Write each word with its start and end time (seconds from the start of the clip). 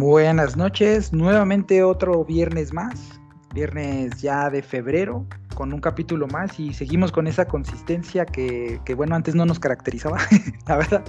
Buenas 0.00 0.56
noches, 0.56 1.12
nuevamente 1.12 1.84
otro 1.84 2.24
viernes 2.24 2.72
más, 2.72 3.20
viernes 3.52 4.22
ya 4.22 4.48
de 4.48 4.62
febrero, 4.62 5.26
con 5.54 5.74
un 5.74 5.80
capítulo 5.82 6.26
más 6.26 6.58
y 6.58 6.72
seguimos 6.72 7.12
con 7.12 7.26
esa 7.26 7.44
consistencia 7.44 8.24
que, 8.24 8.80
que 8.86 8.94
bueno, 8.94 9.14
antes 9.14 9.34
no 9.34 9.44
nos 9.44 9.60
caracterizaba, 9.60 10.16
la 10.68 10.76
verdad, 10.78 11.04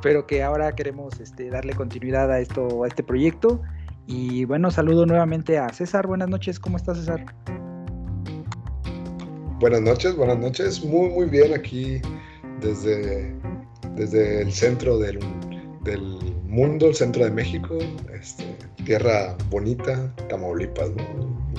pero 0.00 0.28
que 0.28 0.44
ahora 0.44 0.76
queremos 0.76 1.18
este, 1.18 1.50
darle 1.50 1.74
continuidad 1.74 2.30
a, 2.30 2.38
esto, 2.38 2.84
a 2.84 2.86
este 2.86 3.02
proyecto. 3.02 3.60
Y 4.06 4.44
bueno, 4.44 4.70
saludo 4.70 5.06
nuevamente 5.06 5.58
a 5.58 5.68
César, 5.72 6.06
buenas 6.06 6.28
noches, 6.28 6.60
¿cómo 6.60 6.76
estás 6.76 6.98
César? 6.98 7.26
Buenas 9.58 9.82
noches, 9.82 10.14
buenas 10.14 10.38
noches, 10.38 10.84
muy 10.84 11.08
muy 11.08 11.26
bien 11.26 11.52
aquí 11.52 12.00
desde, 12.60 13.34
desde 13.96 14.42
el 14.42 14.52
centro 14.52 14.98
del, 14.98 15.18
del 15.82 16.35
mundo, 16.56 16.88
el 16.88 16.94
centro 16.94 17.22
de 17.22 17.30
México, 17.30 17.76
este, 18.18 18.44
tierra 18.82 19.36
bonita, 19.50 20.10
Tamaulipas, 20.30 20.90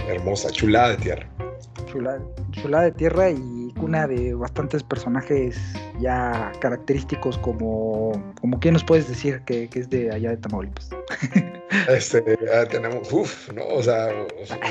hermosa, 0.10 0.50
chulada 0.50 0.90
de 0.90 0.98
tierra. 0.98 1.30
Chulada, 1.86 2.20
chulada 2.52 2.86
de 2.86 2.92
tierra 2.94 3.30
y 3.30 3.72
cuna 3.80 4.08
de 4.08 4.34
bastantes 4.34 4.82
personajes 4.82 5.56
ya 6.00 6.52
característicos 6.62 7.38
como, 7.38 8.12
como 8.42 8.60
¿quién 8.60 8.74
nos 8.74 8.84
puedes 8.84 9.08
decir 9.08 9.40
que, 9.46 9.70
que 9.70 9.82
es 9.82 9.90
de 9.92 10.12
allá 10.12 10.32
de 10.32 10.38
Tamaulipas? 10.38 10.90
Este, 11.90 12.22
tenemos, 12.72 13.12
uff, 13.12 13.52
¿no? 13.52 13.62
O 13.68 13.84
sea, 13.84 14.08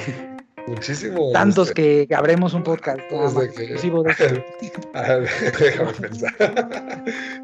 muchísimos. 0.66 1.30
Tantos 1.34 1.68
este, 1.68 2.06
que 2.06 2.14
habremos 2.14 2.54
un 2.54 2.62
podcast 2.62 2.98
exclusivo 3.12 4.02
de 4.02 4.14
déjame 5.60 5.92
pensar. 5.92 6.34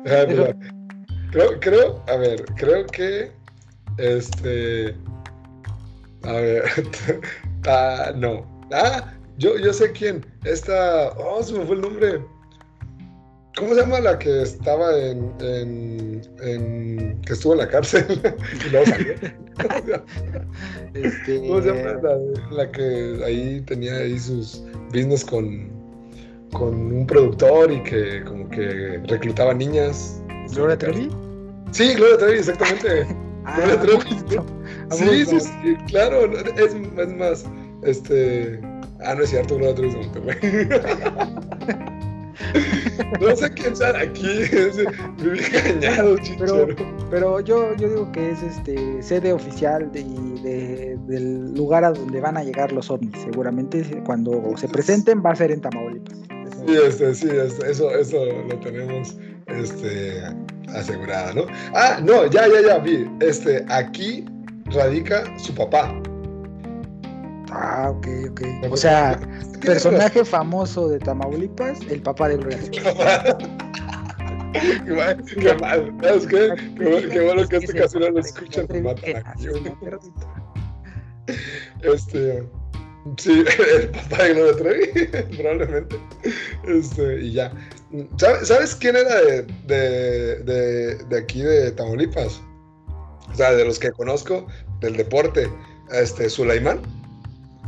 Déjame 0.05 0.82
Creo, 1.33 1.59
creo, 1.61 2.05
a 2.09 2.17
ver, 2.17 2.45
creo 2.57 2.87
que 2.87 3.33
este. 3.97 4.95
A 6.25 6.33
ver. 6.33 6.65
ah, 7.67 8.13
no. 8.15 8.47
Ah, 8.71 9.15
yo, 9.39 9.57
yo 9.57 9.73
sé 9.73 9.93
quién. 9.93 10.27
Esta. 10.45 11.11
Oh, 11.13 11.43
se 11.43 11.55
me 11.55 11.65
fue 11.65 11.77
el 11.77 11.81
nombre. 11.81 12.21
¿Cómo 13.57 13.75
se 13.75 13.81
llama 13.81 14.01
la 14.01 14.19
que 14.19 14.43
estaba 14.43 14.95
en. 14.99 15.33
en, 15.41 16.23
en 16.43 17.21
que 17.23 17.33
estuvo 17.33 17.55
en 17.55 17.61
la 17.61 17.69
cárcel 17.69 18.05
y 18.67 18.71
luego 18.71 18.87
salió? 18.87 19.15
este... 20.95 21.39
¿Cómo 21.49 21.63
se 21.63 21.69
llama 21.69 22.01
la, 22.03 22.19
la, 22.51 22.73
que 22.73 23.23
ahí 23.25 23.63
tenía 23.63 23.95
ahí 23.97 24.19
sus 24.19 24.63
business 24.93 25.25
con, 25.25 25.71
con 26.53 26.93
un 26.93 27.07
productor 27.07 27.73
y 27.73 27.83
que 27.83 28.23
como 28.25 28.51
que 28.51 29.01
reclutaba 29.07 29.55
niñas? 29.55 30.22
¿Gloria 30.55 30.77
Trevi? 30.77 31.11
Sí, 31.71 31.95
Gloria 31.95 32.19
Trevi, 32.19 32.39
exactamente. 32.39 33.07
ah, 33.47 33.57
Gloria 33.57 33.81
Trevi. 33.81 34.05
Sí, 34.91 35.25
sí, 35.27 35.41
sí, 35.41 35.77
claro. 35.87 36.31
Es, 36.57 36.75
es, 36.75 37.15
más, 37.17 37.45
este. 37.83 38.61
Ah, 39.05 39.15
no 39.15 39.23
es 39.23 39.31
cierto, 39.31 39.57
Gloria 39.57 39.75
Trevi 39.75 39.91
es 39.91 40.07
Monterrey. 40.07 40.69
no 43.21 43.37
sé 43.37 43.51
quién 43.53 43.77
sale 43.77 43.99
aquí. 43.99 44.27
Me 45.19 45.31
vi 45.31 45.41
engañado, 45.41 46.17
pero, 46.39 46.67
pero 47.11 47.41
yo, 47.41 47.75
yo 47.77 47.89
digo 47.89 48.13
que 48.13 48.31
es 48.31 48.43
este 48.43 49.03
sede 49.03 49.33
oficial 49.33 49.91
de, 49.93 50.05
de, 50.43 50.99
del 51.07 51.55
lugar 51.55 51.85
a 51.85 51.93
donde 51.93 52.21
van 52.21 52.37
a 52.37 52.45
llegar 52.45 52.73
los 52.73 52.91
ovnis. 52.91 53.13
Seguramente 53.23 53.83
cuando 54.05 54.55
se 54.57 54.69
presenten 54.69 55.23
va 55.25 55.31
a 55.31 55.37
ser 55.37 55.51
en 55.51 55.61
Tamaulipas. 55.61 56.19
Sí, 56.67 56.77
este, 56.87 57.15
sí, 57.15 57.29
este, 57.29 57.71
eso, 57.71 57.91
eso 57.91 58.25
lo 58.25 58.57
tenemos 58.61 59.17
este, 59.47 60.23
asegurada, 60.75 61.33
¿no? 61.35 61.47
Ah, 61.75 61.99
no, 62.03 62.27
ya, 62.31 62.47
ya, 62.49 62.67
ya, 62.67 62.79
vi. 62.79 63.09
Este, 63.21 63.65
aquí 63.69 64.25
radica 64.67 65.25
su 65.39 65.55
papá. 65.55 65.95
Ah, 67.51 67.91
ok, 67.91 68.07
ok. 68.31 68.43
O 68.71 68.77
sea, 68.77 69.21
personaje 69.61 70.25
famoso 70.25 70.89
de 70.89 70.99
Tamaulipas, 70.99 71.81
el 71.91 72.01
papá 72.01 72.29
de 72.29 72.37
Gloria. 72.39 72.59
qué 74.85 74.93
mal, 74.93 75.25
qué 75.25 75.55
mal. 75.55 75.95
¿Sabes 76.03 76.27
qué? 76.27 76.55
Qué, 77.11 77.21
bueno 77.21 77.47
que 77.47 77.57
este 77.57 77.75
caso 77.75 77.99
no 77.99 78.11
lo 78.11 78.21
escuchan, 78.21 78.67
me 78.71 78.81
matan 78.81 79.23
aquí. 79.27 79.49
Este. 81.83 82.49
Sí, 83.19 83.45
el 83.81 83.89
papá 83.91 84.23
de 84.23 84.35
Gloria 84.35 84.57
Trevi, 84.57 85.37
probablemente. 85.37 85.97
Este, 86.65 87.21
y 87.21 87.33
ya. 87.33 87.53
¿Sabes, 88.17 88.75
quién 88.75 88.97
era 88.97 89.21
de, 89.67 90.97
de, 91.09 91.17
aquí 91.19 91.43
de 91.43 91.71
Tamaulipas? 91.73 92.41
O 93.31 93.35
sea, 93.35 93.53
de 93.53 93.65
los 93.65 93.79
que 93.79 93.91
conozco 93.93 94.47
del 94.81 94.97
deporte, 94.97 95.49
este, 95.91 96.31
Sulaimán, 96.31 96.81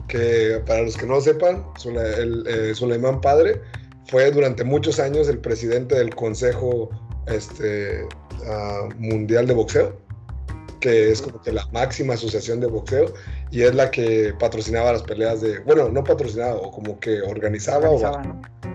que 0.08 0.62
para 0.66 0.82
los 0.82 0.96
que 0.96 1.06
no 1.06 1.20
sepan, 1.20 1.64
el, 1.84 2.44
eh, 2.46 2.74
Sulaimán 2.74 3.20
padre 3.20 3.60
fue 4.08 4.30
durante 4.30 4.64
muchos 4.64 4.98
años 4.98 5.28
el 5.28 5.38
presidente 5.38 5.94
del 5.94 6.14
Consejo 6.14 6.90
este, 7.26 8.04
uh, 8.04 8.94
Mundial 8.98 9.46
de 9.46 9.54
Boxeo, 9.54 9.96
que 10.84 11.10
es 11.10 11.22
como 11.22 11.40
que 11.40 11.50
la 11.50 11.66
máxima 11.72 12.12
asociación 12.12 12.60
de 12.60 12.66
boxeo 12.66 13.14
y 13.50 13.62
es 13.62 13.74
la 13.74 13.90
que 13.90 14.34
patrocinaba 14.38 14.92
las 14.92 15.02
peleas 15.02 15.40
de, 15.40 15.58
bueno, 15.60 15.88
no 15.88 16.04
patrocinaba, 16.04 16.56
o 16.56 16.70
como 16.70 17.00
que 17.00 17.22
organizaba, 17.22 17.88
o, 17.88 18.02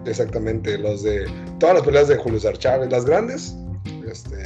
exactamente, 0.08 0.76
los 0.80 1.04
de, 1.04 1.28
todas 1.60 1.76
las 1.76 1.86
peleas 1.86 2.08
de 2.08 2.16
Julio 2.16 2.40
Chávez, 2.40 2.90
las 2.90 3.06
grandes, 3.06 3.56
este, 4.12 4.38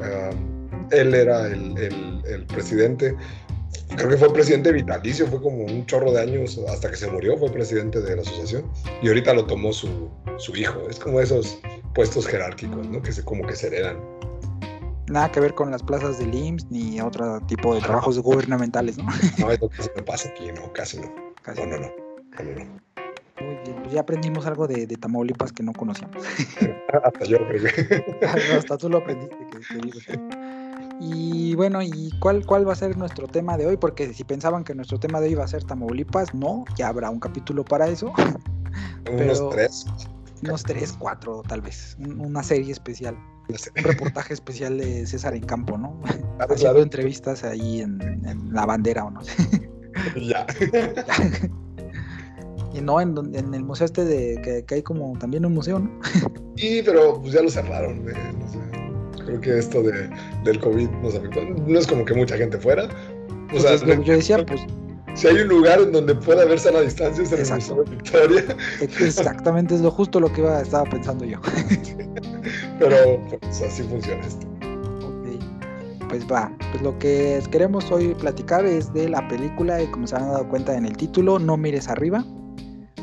um, 0.00 0.88
él 0.90 1.14
era 1.14 1.48
el, 1.48 1.76
el, 1.76 2.22
el, 2.24 2.46
presidente, 2.46 3.14
creo 3.96 4.08
que 4.08 4.16
fue 4.16 4.32
presidente 4.32 4.72
vitalicio, 4.72 5.26
fue 5.26 5.42
como 5.42 5.64
un 5.64 5.84
chorro 5.84 6.12
de 6.12 6.22
años, 6.22 6.58
hasta 6.72 6.88
que 6.88 6.96
se 6.96 7.10
murió, 7.10 7.36
fue 7.36 7.52
presidente 7.52 8.00
de 8.00 8.16
la 8.16 8.22
asociación, 8.22 8.64
y 9.02 9.08
ahorita 9.08 9.34
lo 9.34 9.44
tomó 9.44 9.70
su, 9.70 10.08
su 10.38 10.56
hijo, 10.56 10.80
es 10.88 10.98
como 10.98 11.20
esos 11.20 11.58
puestos 11.94 12.26
jerárquicos, 12.26 12.88
¿no? 12.88 13.02
Que 13.02 13.12
se, 13.12 13.22
como 13.22 13.46
que 13.46 13.54
se 13.54 13.66
heredan 13.66 13.98
nada 15.08 15.30
que 15.30 15.40
ver 15.40 15.54
con 15.54 15.70
las 15.70 15.82
plazas 15.82 16.18
del 16.18 16.34
IMSS 16.34 16.70
ni 16.70 17.00
otro 17.00 17.40
tipo 17.42 17.74
de 17.74 17.80
trabajos 17.80 18.18
gubernamentales, 18.18 18.98
¿no? 18.98 19.06
No, 19.38 19.50
es 19.50 19.60
lo 19.60 19.68
que 19.68 19.82
se 19.82 19.88
pasa 20.02 20.28
aquí, 20.28 20.50
no, 20.52 20.72
casi 20.72 20.98
no. 20.98 21.12
Casi. 21.42 21.62
No, 21.62 21.66
no, 21.66 21.78
no. 21.78 21.90
Muy 23.40 23.54
bien, 23.64 23.76
pues 23.82 23.92
ya 23.92 24.00
aprendimos 24.00 24.46
algo 24.46 24.66
de, 24.66 24.86
de 24.86 24.96
Tamaulipas 24.96 25.52
que 25.52 25.62
no 25.62 25.72
conocíamos. 25.72 26.22
Hasta 27.04 27.24
yo, 27.24 27.38
creo 27.38 27.62
Hasta 28.58 28.78
tú 28.78 28.88
lo 28.88 28.98
aprendiste, 28.98 29.36
que, 29.36 29.74
digo. 29.82 29.98
Y 31.00 31.54
bueno, 31.54 31.82
¿y 31.82 32.10
cuál, 32.20 32.46
cuál 32.46 32.66
va 32.66 32.72
a 32.72 32.76
ser 32.76 32.96
nuestro 32.96 33.28
tema 33.28 33.58
de 33.58 33.66
hoy? 33.66 33.76
Porque 33.76 34.12
si 34.14 34.24
pensaban 34.24 34.64
que 34.64 34.74
nuestro 34.74 34.98
tema 34.98 35.20
de 35.20 35.26
hoy 35.26 35.32
iba 35.32 35.44
a 35.44 35.48
ser 35.48 35.64
Tamaulipas, 35.64 36.34
no, 36.34 36.64
ya 36.76 36.88
habrá 36.88 37.10
un 37.10 37.20
capítulo 37.20 37.64
para 37.64 37.88
eso. 37.88 38.12
Unos 39.10 39.50
tres. 39.50 39.86
Unos 40.42 40.62
tres, 40.62 40.94
cuatro, 40.98 41.42
tal 41.46 41.60
vez. 41.60 41.96
Una 41.98 42.42
serie 42.42 42.72
especial 42.72 43.16
un 43.48 43.84
reportaje 43.84 44.34
especial 44.34 44.78
de 44.78 45.06
César 45.06 45.34
en 45.34 45.44
campo, 45.44 45.78
¿no? 45.78 46.00
Haciendo 46.38 46.80
entrevistas 46.80 47.44
ahí 47.44 47.80
en, 47.80 47.98
la 48.52 48.66
bandera 48.66 49.04
o 49.04 49.10
no 49.10 49.22
sé. 49.22 49.70
Ya. 50.16 50.46
y 52.74 52.80
no, 52.80 53.00
en, 53.00 53.16
en, 53.34 53.54
el 53.54 53.64
museo 53.64 53.86
este 53.86 54.04
de 54.04 54.64
que, 54.66 54.74
hay 54.74 54.82
como 54.82 55.16
también 55.18 55.46
un 55.46 55.54
museo, 55.54 55.78
¿no? 55.78 55.90
sí, 56.56 56.82
pero 56.84 57.20
pues 57.20 57.32
ya 57.34 57.42
lo 57.42 57.50
cerraron, 57.50 58.04
no 58.04 58.12
sé. 58.48 58.58
Creo 59.24 59.40
que 59.40 59.58
esto 59.58 59.82
de, 59.82 60.08
del 60.44 60.60
COVID 60.60 60.88
nos 61.02 61.14
afectó. 61.16 61.40
No 61.42 61.78
es 61.78 61.86
como 61.86 62.04
que 62.04 62.14
mucha 62.14 62.36
gente 62.36 62.58
fuera. 62.58 62.84
O 62.84 63.48
pues 63.50 63.62
sea, 63.62 63.76
yo 63.76 64.12
decía, 64.12 64.44
pues 64.46 64.60
si 65.16 65.26
hay 65.26 65.38
un 65.38 65.48
lugar 65.48 65.80
en 65.80 65.92
donde 65.92 66.14
pueda 66.14 66.44
verse 66.44 66.68
a 66.68 66.72
la 66.72 66.82
distancia 66.82 67.24
es 67.24 67.32
en 67.32 67.40
el 67.40 67.54
Museo 67.54 67.82
de 67.82 67.90
Victoria. 67.90 68.56
Exactamente, 68.80 69.74
es 69.74 69.80
lo 69.80 69.90
justo 69.90 70.20
lo 70.20 70.32
que 70.32 70.42
iba, 70.42 70.60
estaba 70.60 70.84
pensando 70.84 71.24
yo. 71.24 71.40
Pero 72.78 73.20
pues, 73.40 73.62
así 73.62 73.82
funciona 73.82 74.24
esto. 74.26 74.46
Ok, 75.02 76.08
pues 76.08 76.26
va. 76.30 76.52
Pues 76.70 76.82
lo 76.82 76.98
que 76.98 77.42
queremos 77.50 77.90
hoy 77.90 78.14
platicar 78.14 78.66
es 78.66 78.92
de 78.92 79.08
la 79.08 79.26
película, 79.28 79.82
y 79.82 79.86
como 79.86 80.06
se 80.06 80.16
han 80.16 80.28
dado 80.28 80.48
cuenta 80.48 80.76
en 80.76 80.84
el 80.84 80.96
título, 80.96 81.38
No 81.38 81.56
mires 81.56 81.88
arriba. 81.88 82.24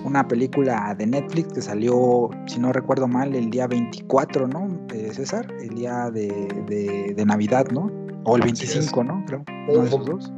Una 0.04 0.28
película 0.28 0.96
de 0.98 1.08
Netflix 1.08 1.54
que 1.54 1.62
salió, 1.62 2.30
si 2.46 2.60
no 2.60 2.74
recuerdo 2.74 3.08
mal, 3.08 3.36
el 3.36 3.50
día 3.50 3.68
24, 3.68 4.48
¿no? 4.48 4.68
De 4.88 5.14
César, 5.14 5.48
el 5.62 5.70
día 5.76 6.10
de, 6.12 7.14
de 7.16 7.26
Navidad, 7.26 7.68
¿no? 7.72 7.90
O 8.26 8.36
el 8.36 8.44
25, 8.44 9.04
¿no? 9.04 9.24
Creo. 9.26 9.44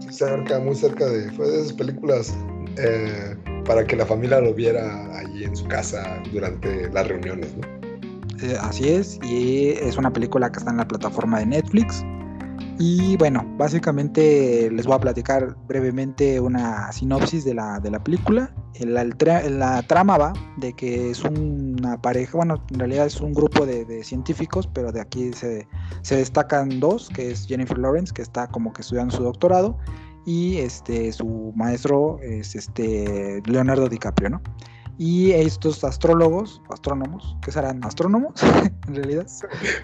Cerca, 0.09 0.59
muy 0.59 0.75
cerca 0.75 1.05
de. 1.05 1.31
Fue 1.33 1.47
de 1.47 1.61
esas 1.61 1.73
películas 1.73 2.35
eh, 2.77 3.35
para 3.65 3.85
que 3.85 3.95
la 3.95 4.05
familia 4.05 4.39
lo 4.41 4.53
viera 4.53 5.17
allí 5.17 5.43
en 5.43 5.55
su 5.55 5.65
casa 5.67 6.21
durante 6.31 6.89
las 6.91 7.07
reuniones, 7.07 7.55
¿no? 7.57 7.67
Eh, 8.43 8.57
así 8.59 8.89
es, 8.89 9.19
y 9.23 9.69
es 9.69 9.97
una 9.97 10.11
película 10.11 10.51
que 10.51 10.59
está 10.59 10.71
en 10.71 10.77
la 10.77 10.87
plataforma 10.87 11.39
de 11.39 11.45
Netflix. 11.45 12.03
Y 12.77 13.15
bueno, 13.15 13.45
básicamente 13.57 14.69
les 14.69 14.85
voy 14.85 14.95
a 14.95 14.99
platicar 14.99 15.55
brevemente 15.65 16.41
una 16.41 16.91
sinopsis 16.91 17.45
de 17.45 17.53
la, 17.53 17.79
de 17.79 17.89
la 17.89 18.03
película. 18.03 18.53
La, 18.81 19.05
la, 19.05 19.81
trama 19.83 20.17
va 20.17 20.33
de 20.57 20.73
que 20.73 21.11
es 21.11 21.23
una 21.23 22.01
pareja, 22.01 22.35
bueno, 22.35 22.61
en 22.71 22.79
realidad 22.79 23.05
es 23.05 23.21
un 23.21 23.33
grupo 23.33 23.65
de, 23.65 24.03
científicos, 24.03 24.67
pero 24.67 24.91
de 24.91 24.99
aquí 24.99 25.31
se, 25.31 25.65
se, 26.01 26.17
destacan 26.17 26.81
dos, 26.81 27.07
que 27.07 27.31
es 27.31 27.47
Jennifer 27.47 27.77
Lawrence, 27.77 28.13
que 28.13 28.21
está 28.21 28.47
como 28.47 28.73
que 28.73 28.81
estudiando 28.81 29.15
su 29.15 29.23
doctorado, 29.23 29.77
y 30.25 30.57
este 30.57 31.13
su 31.13 31.53
maestro 31.55 32.19
es 32.21 32.55
este 32.55 33.41
Leonardo 33.45 33.87
DiCaprio, 33.87 34.31
¿no? 34.31 34.41
Y 34.97 35.31
estos 35.31 35.83
astrólogos, 35.83 36.61
astrónomos, 36.69 37.35
¿qué 37.41 37.51
serán 37.51 37.83
astrónomos 37.83 38.41
en 38.87 38.95
realidad? 38.95 39.27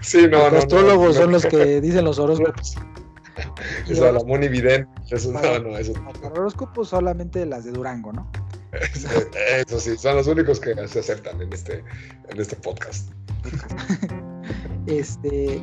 Sí, 0.00 0.26
no, 0.28 0.48
los 0.48 0.64
astrólogos 0.64 1.16
son 1.16 1.32
los 1.32 1.44
que 1.44 1.80
dicen 1.80 2.04
los 2.04 2.18
horóscopos. 2.18 2.76
Eso, 3.88 4.12
la 4.12 4.22
monividente, 4.24 4.88
eso, 5.10 5.32
no, 5.32 5.40
no, 5.58 5.78
eso. 5.78 5.94
Los 6.22 6.32
horóscopos 6.32 6.90
solamente 6.90 7.46
las 7.46 7.64
de 7.64 7.72
Durango, 7.72 8.12
¿no? 8.12 8.30
Eso, 8.72 9.80
sí, 9.80 9.96
son 9.96 10.16
los 10.16 10.26
únicos 10.26 10.60
que 10.60 10.74
se 10.86 11.00
aceptan 11.00 11.40
en 11.40 11.52
este, 11.52 11.84
en 12.28 12.40
este 12.40 12.56
podcast. 12.56 13.10
este, 14.86 15.62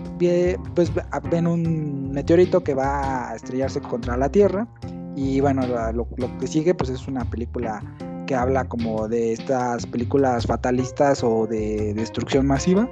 pues 0.76 0.92
ven 1.32 1.48
un 1.48 2.12
meteorito 2.12 2.64
que 2.64 2.74
va 2.74 3.32
a 3.32 3.36
estrellarse 3.36 3.82
contra 3.82 4.18
la 4.18 4.30
Tierra 4.30 4.68
y 5.16 5.40
bueno, 5.42 5.64
lo, 5.94 6.08
que 6.38 6.48
sigue 6.48 6.74
pues 6.74 6.90
es 6.90 7.08
una 7.08 7.26
película 7.30 7.82
que 8.30 8.36
habla 8.36 8.64
como 8.66 9.08
de 9.08 9.34
estas 9.34 9.88
películas 9.88 10.46
fatalistas 10.46 11.24
o 11.24 11.48
de 11.48 11.96
destrucción 11.96 12.46
masiva, 12.46 12.88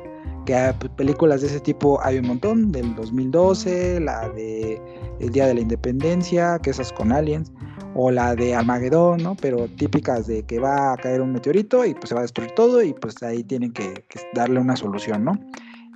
que 0.47 0.73
pues, 0.79 0.91
películas 0.93 1.41
de 1.41 1.47
ese 1.47 1.59
tipo 1.59 2.03
hay 2.03 2.17
un 2.17 2.25
montón, 2.25 2.71
del 2.71 2.95
2012, 2.95 3.99
la 3.99 4.29
de 4.29 4.81
El 5.19 5.31
Día 5.31 5.45
de 5.45 5.53
la 5.53 5.59
Independencia, 5.59 6.57
que 6.57 6.71
esas 6.71 6.91
con 6.91 7.11
aliens, 7.11 7.51
o 7.93 8.09
la 8.09 8.33
de 8.33 8.55
Armagedón, 8.55 9.21
¿no? 9.21 9.35
Pero 9.39 9.67
típicas 9.67 10.25
de 10.25 10.41
que 10.41 10.57
va 10.57 10.93
a 10.93 10.97
caer 10.97 11.21
un 11.21 11.33
meteorito 11.33 11.85
y 11.85 11.93
pues 11.93 12.09
se 12.09 12.15
va 12.15 12.21
a 12.21 12.23
destruir 12.23 12.49
todo 12.55 12.81
y 12.81 12.93
pues 12.93 13.21
ahí 13.21 13.43
tienen 13.43 13.73
que, 13.73 13.93
que 14.09 14.19
darle 14.33 14.59
una 14.59 14.75
solución, 14.75 15.23
¿no? 15.23 15.33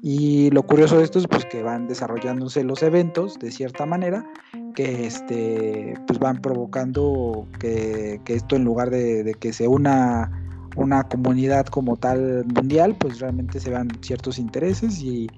Y 0.04 0.50
lo 0.50 0.64
curioso 0.64 0.98
de 0.98 1.04
esto 1.04 1.20
es 1.20 1.28
pues 1.28 1.46
que 1.46 1.62
van 1.62 1.88
desarrollándose 1.88 2.64
los 2.64 2.82
eventos 2.82 3.38
de 3.38 3.52
cierta 3.52 3.86
manera 3.86 4.26
que 4.74 5.06
este 5.06 5.94
pues 6.08 6.18
van 6.18 6.42
provocando 6.42 7.48
que, 7.60 8.20
esto 8.26 8.56
en 8.56 8.64
lugar 8.64 8.90
de, 8.90 9.36
que 9.40 9.54
se 9.54 9.68
una 9.68 10.32
una 10.78 11.04
comunidad 11.04 11.66
como 11.66 11.98
tal 11.98 12.46
mundial 12.46 12.96
pues 12.98 13.20
realmente 13.20 13.60
se 13.60 13.70
vean 13.70 13.90
ciertos 14.00 14.40
intereses 14.40 15.02
y, 15.02 15.30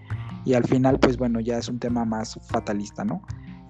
y 0.45 0.53
al 0.53 0.63
final 0.63 0.99
pues 0.99 1.17
bueno 1.17 1.39
ya 1.39 1.57
es 1.57 1.67
un 1.67 1.79
tema 1.79 2.05
más 2.05 2.39
fatalista 2.43 3.03
no 3.03 3.21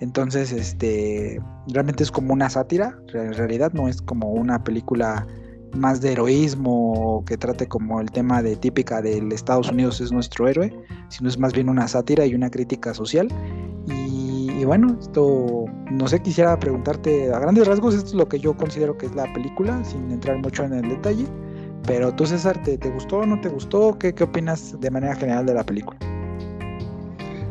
entonces 0.01 0.51
este 0.51 1.42
realmente 1.69 2.04
es 2.04 2.12
como 2.12 2.34
una 2.34 2.50
sátira 2.50 3.00
en 3.13 3.34
realidad 3.34 3.72
no 3.72 3.88
es 3.88 4.01
como 4.01 4.30
una 4.31 4.62
película 4.63 5.25
más 5.74 6.02
de 6.02 6.14
heroísmo 6.14 7.24
que 7.25 7.38
trate 7.38 7.68
como 7.68 8.00
el 8.00 8.12
tema 8.12 8.42
de 8.42 8.56
típica 8.56 9.02
del 9.02 9.31
Estados 9.31 9.70
Unidos 9.70 10.02
es 10.02 10.12
nuestro 10.12 10.48
héroe, 10.48 10.74
sino 11.10 11.30
es 11.30 11.38
más 11.38 11.54
bien 11.54 11.70
una 11.70 11.88
sátira 11.88 12.25
y 12.25 12.36
una 12.36 12.50
crítica 12.50 12.94
social. 12.94 13.28
Y, 13.88 14.64
bueno, 14.66 14.96
esto, 15.00 15.66
no 15.92 16.08
sé, 16.08 16.22
quisiera 16.22 16.58
preguntarte 16.58 17.34
a 17.34 17.40
grandes 17.40 17.68
rasgos, 17.68 17.96
esto 17.96 18.10
es 18.10 18.14
lo 18.14 18.30
que 18.30 18.40
yo 18.40 18.56
considero 18.56 18.98
que 18.98 19.08
es 19.08 19.16
la 19.16 19.31
película, 19.34 19.84
sin 19.84 20.10
entrar 20.12 20.38
mucho 20.38 20.64
en 20.64 20.74
el 20.74 20.90
detalle. 20.90 21.25
Pero 21.86 22.14
tú, 22.14 22.25
César, 22.25 22.62
¿te, 22.64 22.78
te 22.78 22.90
gustó 22.90 23.18
o 23.18 23.25
no 23.25 23.42
te 23.42 23.50
gustó? 23.50 23.98
¿Qué, 24.00 24.14
¿Qué 24.14 24.24
opinas 24.24 24.80
de 24.80 24.90
manera 24.90 25.16
general 25.16 25.46
de 25.46 25.54
la 25.54 25.64
película? 25.66 26.00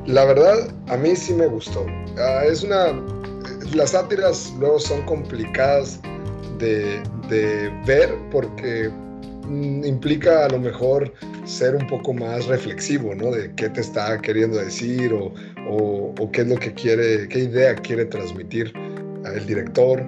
La 0.06 0.24
verdad, 0.24 0.72
a 0.88 0.96
mí 0.96 1.14
sí 1.14 1.34
me 1.34 1.46
gustó. 1.46 1.84
Ah, 2.18 2.44
es 2.46 2.64
una... 2.64 2.92
Las 3.74 3.90
sátiras 3.90 4.52
luego 4.58 4.78
son 4.78 5.02
complicadas 5.02 6.00
de, 6.62 7.70
ver 7.86 8.14
porque 8.30 8.90
mm, 9.44 9.84
implica 9.84 10.46
a 10.46 10.48
lo 10.48 10.58
mejor 10.58 11.12
ser 11.44 11.74
un 11.74 11.86
poco 11.86 12.12
más 12.12 12.46
reflexivo, 12.46 13.14
¿no? 13.14 13.30
De 13.30 13.52
qué 13.56 13.68
te 13.68 13.80
está 13.80 14.20
queriendo 14.20 14.58
decir 14.58 15.12
o, 15.12 15.34
qué 16.32 16.42
es 16.42 16.48
lo 16.48 16.56
que 16.56 16.72
quiere, 16.72 17.28
qué 17.28 17.40
idea 17.40 17.74
quiere 17.74 18.04
transmitir 18.04 18.72
el 19.24 19.46
director 19.46 20.02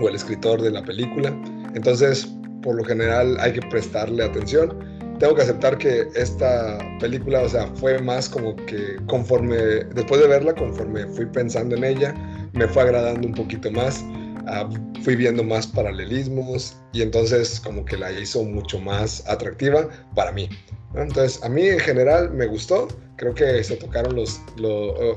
o 0.00 0.08
el 0.08 0.14
escritor 0.14 0.60
de 0.60 0.70
la 0.70 0.82
película. 0.82 1.28
Entonces, 1.74 2.28
por 2.62 2.76
lo 2.76 2.84
general 2.84 3.36
hay 3.40 3.52
que 3.52 3.62
prestarle 3.68 4.24
atención. 4.24 4.78
Tengo 5.18 5.34
que 5.34 5.42
aceptar 5.42 5.78
que 5.78 6.08
esta 6.14 6.78
película, 6.98 7.42
o 7.42 7.48
sea, 7.48 7.66
fue 7.76 8.00
más 8.00 8.28
como 8.28 8.56
que 8.66 8.96
conforme, 9.06 9.56
después 9.94 10.20
de 10.20 10.26
verla, 10.26 10.54
conforme 10.54 11.06
fui 11.06 11.26
pensando 11.26 11.76
en 11.76 11.84
ella, 11.84 12.14
me 12.52 12.66
fue 12.66 12.82
agradando 12.82 13.28
un 13.28 13.34
poquito 13.34 13.70
más 13.70 14.04
Ah, 14.46 14.68
fui 15.02 15.14
viendo 15.16 15.44
más 15.44 15.66
paralelismos 15.66 16.76
y 16.92 17.02
entonces 17.02 17.60
como 17.60 17.84
que 17.84 17.96
la 17.96 18.10
hizo 18.12 18.42
mucho 18.42 18.80
más 18.80 19.26
atractiva 19.28 19.88
para 20.14 20.32
mí. 20.32 20.48
Entonces 20.94 21.42
a 21.42 21.48
mí 21.48 21.66
en 21.68 21.78
general 21.78 22.30
me 22.32 22.46
gustó, 22.46 22.88
creo 23.16 23.34
que 23.34 23.62
se 23.62 23.76
tocaron 23.76 24.16
los, 24.16 24.40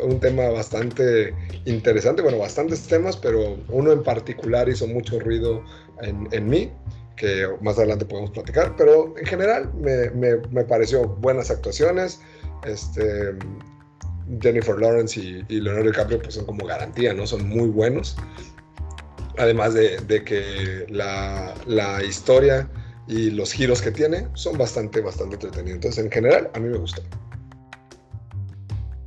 un 0.04 0.19
tema 0.19 0.50
bastante 0.50 1.33
interesante, 1.66 2.22
bueno, 2.22 2.38
bastantes 2.38 2.86
temas, 2.88 3.18
pero 3.18 3.57
uno 3.69 3.92
en 3.92 4.04
particular 4.04 4.69
hizo 4.69 4.88
mucho 4.88 5.19
ruido 5.19 5.63
en, 6.01 6.28
en 6.31 6.48
mí 6.48 6.71
que 7.18 7.48
más 7.62 7.78
adelante 7.78 8.06
podemos 8.06 8.31
platicar, 8.31 8.75
pero 8.78 9.18
en 9.18 9.25
general 9.25 9.74
me, 9.74 10.10
me, 10.12 10.38
me 10.51 10.66
pareció 10.66 11.07
buenas 11.07 11.50
actuaciones. 11.50 12.21
Este, 12.66 13.33
Jennifer 14.42 14.78
Lawrence 14.78 15.19
y, 15.19 15.45
y, 15.50 15.62
Leonardo 15.62 15.92
DiCaprio 15.92 16.21
pues 16.21 16.33
son 16.33 16.45
como 16.45 16.66
garantía, 16.66 17.13
¿no? 17.13 17.25
Son 17.28 17.48
muy 17.48 17.69
buenos 17.69 18.18
además 19.38 19.74
de, 19.74 20.24
que 20.24 20.86
la, 20.90 22.04
historia 22.04 22.70
y 23.08 23.32
los 23.32 23.52
giros 23.52 23.82
que 23.82 23.92
tiene 23.92 24.28
son 24.34 24.58
bastante, 24.58 25.02
bastante 25.02 25.36
entretenidos. 25.36 25.76
Entonces, 25.76 26.06
en 26.06 26.12
general, 26.12 26.50
a 26.54 26.60
mí 26.60 26.70
me 26.70 26.78
gustó. 26.78 27.02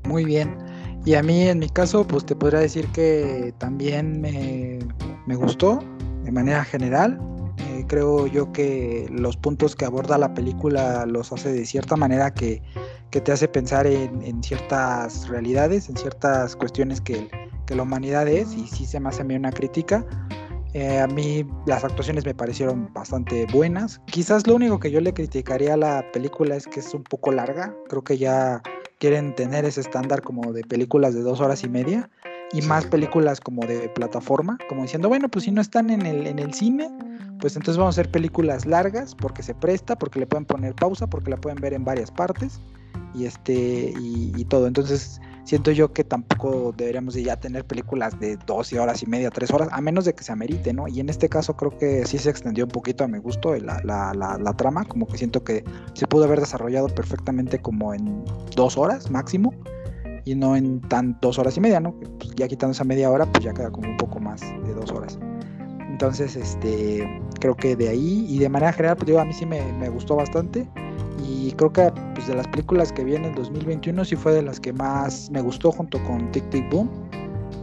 Muy 0.05 0.25
bien. 0.25 0.57
Y 1.05 1.15
a 1.15 1.23
mí, 1.23 1.49
en 1.49 1.59
mi 1.59 1.69
caso, 1.69 2.07
pues 2.07 2.25
te 2.25 2.37
podría 2.37 2.61
decir 2.61 2.87
que 2.89 3.55
también 3.59 4.21
me, 4.21 5.37
gustó 5.37 5.81
de 6.25 6.33
manera 6.33 6.65
general. 6.65 7.19
Eh, 7.59 7.85
creo 7.89 8.27
yo 8.27 8.53
que 8.53 9.09
los 9.11 9.37
puntos 9.37 9.75
que 9.75 9.85
aborda 9.85 10.17
la 10.19 10.35
película 10.35 11.07
los 11.07 11.33
hace 11.33 11.53
de 11.53 11.65
cierta 11.65 11.97
manera 11.97 12.33
que, 12.33 12.63
te 13.11 13.33
hace 13.33 13.49
pensar 13.49 13.87
en, 13.87 14.23
en, 14.23 14.43
ciertas 14.45 15.29
realidades, 15.29 15.89
en 15.89 15.97
ciertas 15.97 16.55
cuestiones 16.55 17.01
que 17.01 17.29
que 17.69 17.75
la 17.75 17.83
humanidad 17.83 18.27
es, 18.27 18.55
y 18.55 18.67
sí 18.67 18.87
se 18.87 18.99
me 18.99 19.11
hace 19.11 19.21
a 19.21 19.25
mí 19.25 19.37
una 19.37 19.53
crítica. 19.53 20.05
Eh, 20.73 20.99
a 20.99 21.07
mí 21.07 21.47
las 21.67 21.85
actuaciones 21.85 22.25
me 22.25 22.35
parecieron 22.35 22.91
bastante 22.95 23.47
buenas. 23.53 24.01
Quizás 24.07 24.47
lo 24.47 24.55
único 24.55 24.81
que 24.81 24.91
yo 24.91 25.03
le 25.03 25.13
criticaría 25.13 25.75
a 25.75 25.77
la 25.77 26.05
película 26.13 26.57
es 26.57 26.67
que 26.67 26.81
es 26.81 26.95
un 26.95 27.05
poco 27.05 27.31
larga. 27.31 27.75
Creo 27.89 28.03
que 28.03 28.17
ya 28.17 28.63
quieren 28.99 29.35
tener 29.35 29.67
ese 29.67 29.83
estándar 29.83 30.23
como 30.23 30.53
de 30.53 30.63
películas 30.63 31.15
de 31.15 31.21
dos 31.21 31.41
horas 31.41 31.63
y 31.63 31.69
media 31.69 32.09
y 32.53 32.63
más 32.63 32.87
películas 32.87 33.39
como 33.39 33.67
de 33.67 33.91
plataforma, 33.91 34.57
como 34.71 34.83
diciendo, 34.83 35.09
bueno, 35.09 35.29
pues 35.29 35.45
si 35.45 35.51
no 35.51 35.61
están 35.61 35.91
en 35.91 36.07
el, 36.07 36.27
en 36.27 36.39
el 36.39 36.55
cine, 36.55 36.91
pues 37.39 37.55
entonces 37.55 37.77
vamos 37.77 37.99
a 37.99 38.01
hacer 38.01 38.11
películas 38.11 38.65
largas 38.65 39.15
porque 39.15 39.43
se 39.43 39.55
presta, 39.55 39.97
porque 39.97 40.21
le 40.21 40.27
pueden 40.27 40.47
poner 40.47 40.75
pausa, 40.75 41.07
porque 41.07 41.31
la 41.31 41.37
pueden 41.37 41.61
ver 41.61 41.75
en 41.75 41.85
varias 41.85 42.11
partes 42.11 42.61
y 43.15 43.27
este 43.27 43.93
y, 44.01 44.33
y 44.35 44.45
todo. 44.47 44.67
Entonces 44.67 45.21
siento 45.49 45.71
yo 45.71 45.95
que 45.95 46.05
tampoco 46.05 46.75
deberíamos 46.77 47.15
de 47.15 47.23
ya 47.23 47.37
tener 47.37 47.65
películas 47.65 48.21
de 48.21 48.37
12 48.37 48.79
horas 48.79 49.03
y 49.03 49.07
media, 49.07 49.31
3 49.31 49.51
horas, 49.51 49.69
a 49.73 49.81
menos 49.81 50.05
de 50.05 50.13
que 50.13 50.23
se 50.23 50.31
amerite, 50.31 50.75
¿no? 50.75 50.89
Y 50.89 51.01
en 51.01 51.09
este 51.09 51.31
caso 51.31 51.57
creo 51.57 51.77
que 51.79 52.05
sí 52.05 52.19
se 52.19 52.29
extendió 52.29 52.67
un 52.67 52.71
poquito 52.71 53.03
a 53.03 53.09
mi 53.09 53.17
gusto 53.17 53.57
la, 53.57 53.81
la, 53.83 54.13
la, 54.13 54.53
trama, 54.59 54.85
como 54.85 55.07
que 55.07 55.17
siento 55.17 55.43
que 55.43 55.65
se 55.95 56.07
pudo 56.07 56.25
haber 56.25 56.41
desarrollado 56.41 56.89
perfectamente 56.89 57.61
como 57.61 57.95
en 57.95 58.23
dos 58.55 58.77
horas 58.77 59.11
máximo 59.11 59.55
y 60.27 60.35
no 60.35 60.55
en 60.55 60.83
tan 60.83 61.17
dos 61.23 61.39
horas 61.39 61.57
y 61.57 61.61
media, 61.61 61.81
¿no? 61.81 61.95
Pues 62.19 62.35
ya 62.37 62.47
quitando 62.47 62.73
esa 62.73 62.85
media 62.85 63.11
hora, 63.11 63.25
pues 63.25 63.43
ya 63.43 63.55
queda 63.55 63.71
como 63.71 63.89
un 63.89 63.97
poco 63.97 64.21
más 64.21 64.43
de 64.43 64.75
dos 64.75 64.93
horas. 64.93 65.19
Entonces, 65.89 66.37
este, 66.37 67.09
creo 67.41 67.57
que 67.57 67.75
de 67.75 67.89
ahí 67.89 68.27
y 68.29 68.39
de 68.39 68.51
manera 68.51 68.75
general, 68.75 68.97
pues 68.99 69.07
digo, 69.07 69.19
a 69.19 69.25
mí 69.25 69.33
sí 69.33 69.47
me, 69.47 69.63
me 69.73 69.89
gustó 69.89 70.15
bastante 70.15 70.69
y 71.25 71.53
creo 71.53 71.73
que 71.73 71.93
pues, 72.15 72.27
de 72.29 72.35
las 72.35 72.47
películas 72.49 72.93
que 72.93 73.05
vi 73.05 73.15
en 73.15 73.25
el 73.25 73.35
2021 73.35 74.05
sí 74.05 74.17
fue 74.17 74.33
de 74.33 74.43
las 74.43 74.61
que 74.61 74.73
más 74.73 75.31
me 75.31 75.41
gustó 75.41 75.73
junto 75.73 76.03
con 76.05 76.31
Tic 76.33 76.49
Tic 76.51 76.69
Boom. 76.71 76.91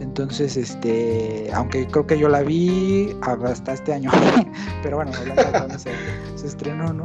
Entonces, 0.00 0.56
este, 0.56 1.48
aunque 1.54 1.86
creo 1.86 2.06
que 2.06 2.18
yo 2.18 2.28
la 2.28 2.42
vi 2.42 3.16
hasta 3.22 3.72
este 3.72 3.94
año, 3.94 4.10
pero 4.82 4.96
bueno, 4.96 5.12
se, 5.12 5.90
se, 6.36 6.46
estrenó, 6.46 6.92
¿no? 6.92 7.04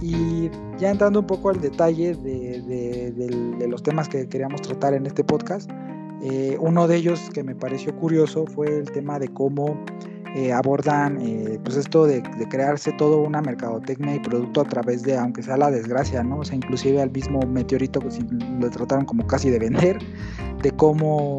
Y 0.00 0.50
ya 0.78 0.90
entrando 0.90 1.20
un 1.20 1.26
poco 1.26 1.50
al 1.50 1.60
detalle 1.60 2.14
de, 2.14 3.66
los 3.68 3.82
temas 3.82 4.08
que 4.08 4.28
queríamos 4.28 4.62
tratar 4.62 4.94
en 4.94 5.06
este 5.06 5.24
podcast, 5.24 5.70
eh, 6.22 6.56
uno 6.60 6.86
de 6.88 6.96
ellos 6.96 7.20
que 7.32 7.42
me 7.42 7.54
pareció 7.54 7.94
curioso 7.96 8.46
fue 8.46 8.78
el 8.78 8.90
tema 8.90 9.18
de 9.18 9.28
cómo 9.28 9.78
eh, 10.34 10.52
abordan 10.52 11.20
eh, 11.20 11.60
pues 11.62 11.76
esto 11.76 12.06
de, 12.06 12.22
crearse 12.50 12.92
todo 12.92 13.20
una 13.20 13.40
mercadotecnia 13.40 14.16
y 14.16 14.18
producto 14.18 14.62
a 14.62 14.64
través 14.64 15.02
de, 15.02 15.16
aunque 15.16 15.42
sea 15.42 15.56
la 15.56 15.70
desgracia, 15.70 16.24
¿no? 16.24 16.38
O 16.38 16.44
sea, 16.44 16.56
inclusive 16.56 17.00
al 17.00 17.12
mismo 17.12 17.40
meteorito 17.42 18.00
pues, 18.00 18.18
lo 18.60 18.68
trataron 18.70 19.04
como 19.04 19.26
casi 19.26 19.48
de 19.50 19.60
vender, 19.60 19.98
de 20.60 20.70
cómo 20.72 21.36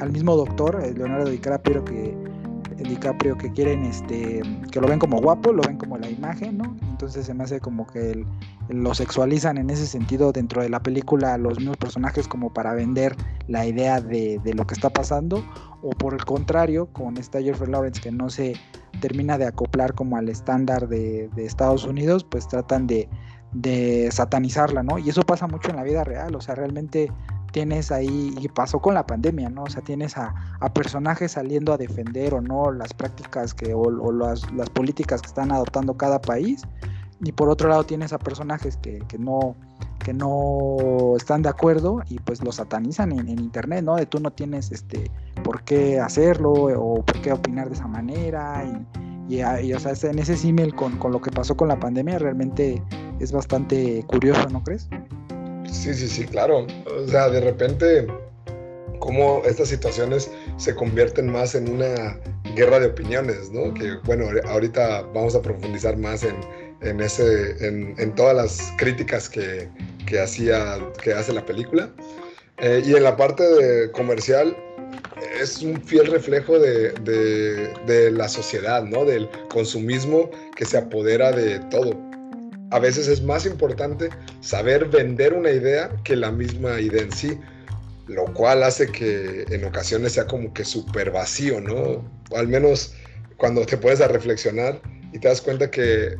al 0.00 0.10
mismo 0.10 0.36
doctor, 0.36 0.82
eh, 0.82 0.92
Leonardo 0.92 1.30
DiCaprio, 1.30 1.84
que 1.84 2.16
DiCaprio 2.88 3.36
que 3.36 3.52
quieren 3.52 3.84
este 3.84 4.42
que 4.70 4.80
lo 4.80 4.88
ven 4.88 4.98
como 4.98 5.20
guapo, 5.20 5.52
lo 5.52 5.62
ven 5.62 5.76
como 5.76 5.98
la 5.98 6.08
imagen, 6.08 6.58
¿no? 6.58 6.76
entonces 7.02 7.26
se 7.26 7.34
me 7.34 7.42
hace 7.42 7.58
como 7.58 7.86
que 7.86 8.24
lo 8.68 8.94
sexualizan 8.94 9.58
en 9.58 9.70
ese 9.70 9.86
sentido 9.86 10.30
dentro 10.30 10.62
de 10.62 10.68
la 10.68 10.80
película 10.80 11.36
los 11.36 11.58
mismos 11.58 11.76
personajes 11.76 12.28
como 12.28 12.52
para 12.52 12.74
vender 12.74 13.16
la 13.48 13.66
idea 13.66 14.00
de, 14.00 14.40
lo 14.54 14.66
que 14.66 14.74
está 14.74 14.88
pasando, 14.90 15.44
o 15.82 15.90
por 15.90 16.14
el 16.14 16.24
contrario, 16.24 16.86
con 16.92 17.16
esta 17.16 17.42
Jeffrey 17.42 17.70
Lawrence 17.70 18.00
que 18.00 18.12
no 18.12 18.30
se 18.30 18.54
termina 19.00 19.36
de 19.36 19.46
acoplar 19.46 19.94
como 19.94 20.16
al 20.16 20.28
estándar 20.28 20.88
de, 20.88 21.28
de 21.34 21.44
Estados 21.44 21.84
Unidos, 21.84 22.22
pues 22.22 22.46
tratan 22.46 22.86
de, 22.86 23.08
de 23.52 24.08
satanizarla, 24.12 24.82
¿no? 24.82 24.98
Y 24.98 25.08
eso 25.08 25.22
pasa 25.22 25.46
mucho 25.46 25.70
en 25.70 25.76
la 25.76 25.82
vida 25.82 26.04
real, 26.04 26.34
o 26.34 26.40
sea, 26.40 26.54
realmente 26.54 27.10
tienes 27.52 27.92
ahí, 27.92 28.34
y 28.40 28.48
pasó 28.48 28.80
con 28.80 28.94
la 28.94 29.06
pandemia, 29.06 29.48
¿no? 29.50 29.64
O 29.64 29.70
sea, 29.70 29.82
tienes 29.82 30.16
a, 30.16 30.34
personajes 30.74 31.32
saliendo 31.32 31.72
a 31.72 31.76
defender 31.76 32.34
o 32.34 32.40
no 32.40 32.72
las 32.72 32.92
prácticas 32.94 33.54
que, 33.54 33.74
o, 33.74 34.12
las, 34.12 34.44
políticas 34.70 35.22
que 35.22 35.28
están 35.28 35.52
adoptando 35.52 35.96
cada 35.96 36.20
país, 36.20 36.62
y 37.20 37.30
por 37.32 37.48
otro 37.48 37.68
lado 37.68 37.84
tienes 37.84 38.12
a 38.12 38.18
personajes 38.18 38.76
que, 38.78 39.04
no 39.18 39.54
que 40.00 40.12
no 40.12 41.14
están 41.16 41.42
de 41.42 41.48
acuerdo 41.48 42.00
y 42.08 42.18
pues 42.18 42.42
lo 42.42 42.50
satanizan 42.50 43.12
en, 43.12 43.28
internet, 43.28 43.84
¿no? 43.84 43.94
De 43.94 44.06
tú 44.06 44.18
no 44.18 44.32
tienes 44.32 44.72
este 44.72 45.08
por 45.44 45.62
qué 45.62 46.00
hacerlo 46.00 46.52
o 46.52 47.04
por 47.04 47.22
qué 47.22 47.32
opinar 47.32 47.68
de 47.68 47.74
esa 47.74 47.86
manera 47.86 48.64
y, 49.28 49.36
y, 49.36 49.72
o 49.72 49.78
sea, 49.78 49.92
en 50.10 50.18
ese 50.18 50.36
símil 50.36 50.74
con, 50.74 50.98
con 50.98 51.12
lo 51.12 51.20
que 51.20 51.30
pasó 51.30 51.56
con 51.56 51.68
la 51.68 51.78
pandemia 51.78 52.18
realmente 52.18 52.82
es 53.20 53.30
bastante 53.30 54.04
curioso, 54.08 54.48
¿no 54.50 54.64
crees? 54.64 54.88
Sí, 55.72 55.94
sí, 55.94 56.06
sí, 56.06 56.24
claro. 56.26 56.66
O 56.86 57.08
sea, 57.08 57.30
de 57.30 57.40
repente, 57.40 58.06
cómo 58.98 59.42
estas 59.44 59.68
situaciones 59.68 60.30
se 60.58 60.74
convierten 60.74 61.32
más 61.32 61.54
en 61.54 61.68
una 61.68 62.16
guerra 62.54 62.78
de 62.78 62.88
opiniones, 62.88 63.50
¿no? 63.50 63.72
Que 63.74 63.96
bueno, 64.04 64.26
ahorita 64.46 65.02
vamos 65.14 65.34
a 65.34 65.40
profundizar 65.40 65.96
más 65.96 66.22
en, 66.22 66.36
en 66.82 67.00
ese, 67.00 67.56
en, 67.66 68.14
todas 68.14 68.36
las 68.36 68.72
críticas 68.76 69.28
que, 69.28 69.68
que, 70.06 70.20
hacía, 70.20 70.78
que 71.02 71.14
hace 71.14 71.32
la 71.32 71.44
película. 71.44 71.90
Eh, 72.58 72.82
y 72.84 72.94
en 72.94 73.02
la 73.02 73.16
parte 73.16 73.42
de 73.42 73.90
comercial, 73.90 74.54
es 75.40 75.62
un 75.62 75.82
fiel 75.82 76.06
reflejo 76.08 76.58
de, 76.58 76.90
de, 77.00 77.72
de, 77.86 78.10
la 78.10 78.28
sociedad, 78.28 78.84
¿no? 78.84 79.06
Del 79.06 79.28
consumismo 79.48 80.30
que 80.54 80.66
se 80.66 80.76
apodera 80.76 81.32
de 81.32 81.58
todo 81.70 82.11
a 82.72 82.78
veces 82.78 83.06
es 83.06 83.22
más 83.22 83.44
importante 83.44 84.08
saber 84.40 84.86
vender 84.86 85.34
una 85.34 85.50
idea 85.50 85.90
que 86.04 86.16
la 86.16 86.32
misma 86.32 86.80
idea 86.80 87.02
en 87.02 87.12
sí, 87.12 87.38
lo 88.08 88.24
cual 88.32 88.62
hace 88.62 88.90
que 88.90 89.44
en 89.50 89.64
ocasiones 89.64 90.12
sea 90.14 90.26
como 90.26 90.54
que 90.54 90.64
súper 90.64 91.10
vacío, 91.10 91.60
¿no? 91.60 92.02
O 92.30 92.36
al 92.36 92.48
menos 92.48 92.94
cuando 93.36 93.66
te 93.66 93.76
puedes 93.76 94.00
a 94.00 94.08
reflexionar 94.08 94.80
y 95.12 95.18
te 95.18 95.28
das 95.28 95.42
cuenta 95.42 95.70
que, 95.70 96.16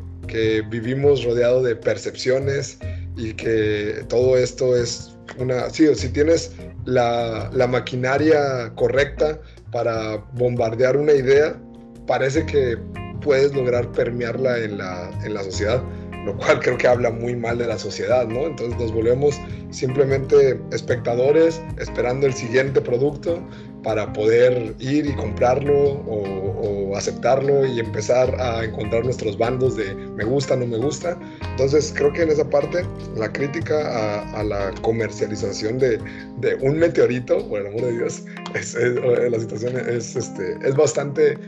vivimos 0.70 1.24
rodeados 1.24 1.64
de 1.64 1.74
percepciones 1.74 2.78
y 3.16 3.34
que 3.34 4.04
todo 4.08 4.36
esto 4.36 4.76
es 4.76 5.14
una... 5.36 5.68
Sí, 5.68 5.92
si 5.94 6.08
tienes 6.08 6.52
la, 6.84 7.50
la 7.52 7.66
maquinaria 7.66 8.72
correcta 8.76 9.38
para 9.72 10.16
bombardear 10.34 10.96
una 10.96 11.12
idea, 11.12 11.60
parece 12.06 12.46
que 12.46 12.78
puedes 13.20 13.54
lograr 13.54 13.90
permearla 13.92 14.58
en 14.58 14.78
la, 14.78 15.10
en 15.24 15.34
la 15.34 15.42
sociedad 15.42 15.82
lo 16.24 16.36
cual 16.36 16.60
creo 16.60 16.78
que 16.78 16.86
habla 16.86 17.10
muy 17.10 17.34
mal 17.36 17.58
de 17.58 17.66
la 17.66 17.78
sociedad, 17.78 18.26
¿no? 18.26 18.46
Entonces 18.46 18.78
nos 18.78 18.92
volvemos 18.92 19.38
simplemente 19.70 20.60
espectadores 20.70 21.60
esperando 21.78 22.26
el 22.26 22.34
siguiente 22.34 22.80
producto 22.80 23.42
para 23.82 24.12
poder 24.12 24.74
ir 24.78 25.06
y 25.06 25.12
comprarlo 25.14 25.74
o, 25.74 26.96
aceptarlo 26.96 27.64
y 27.64 27.80
empezar 27.80 28.38
a 28.38 28.64
encontrar 28.64 29.02
nuestros 29.02 29.36
bandos 29.38 29.76
de 29.76 29.94
me 29.94 30.24
gusta, 30.24 30.54
no 30.54 30.66
me 30.66 30.76
gusta. 30.76 31.18
Entonces 31.52 31.92
creo 31.96 32.12
que 32.12 32.22
en 32.22 32.28
esa 32.28 32.48
parte 32.48 32.84
la 33.16 33.32
crítica 33.32 34.22
a, 34.38 34.44
la 34.44 34.72
comercialización 34.82 35.78
de, 35.78 35.98
de, 36.38 36.54
un 36.60 36.78
meteorito, 36.78 37.48
por 37.48 37.62
el 37.62 37.68
amor 37.68 37.80
de 37.80 37.92
Dios, 37.92 38.24
es, 38.54 38.74
la 38.74 39.40
situación 39.40 39.76
es, 39.88 40.14
este, 40.14 40.58
es 40.62 40.76
bastante 40.76 41.38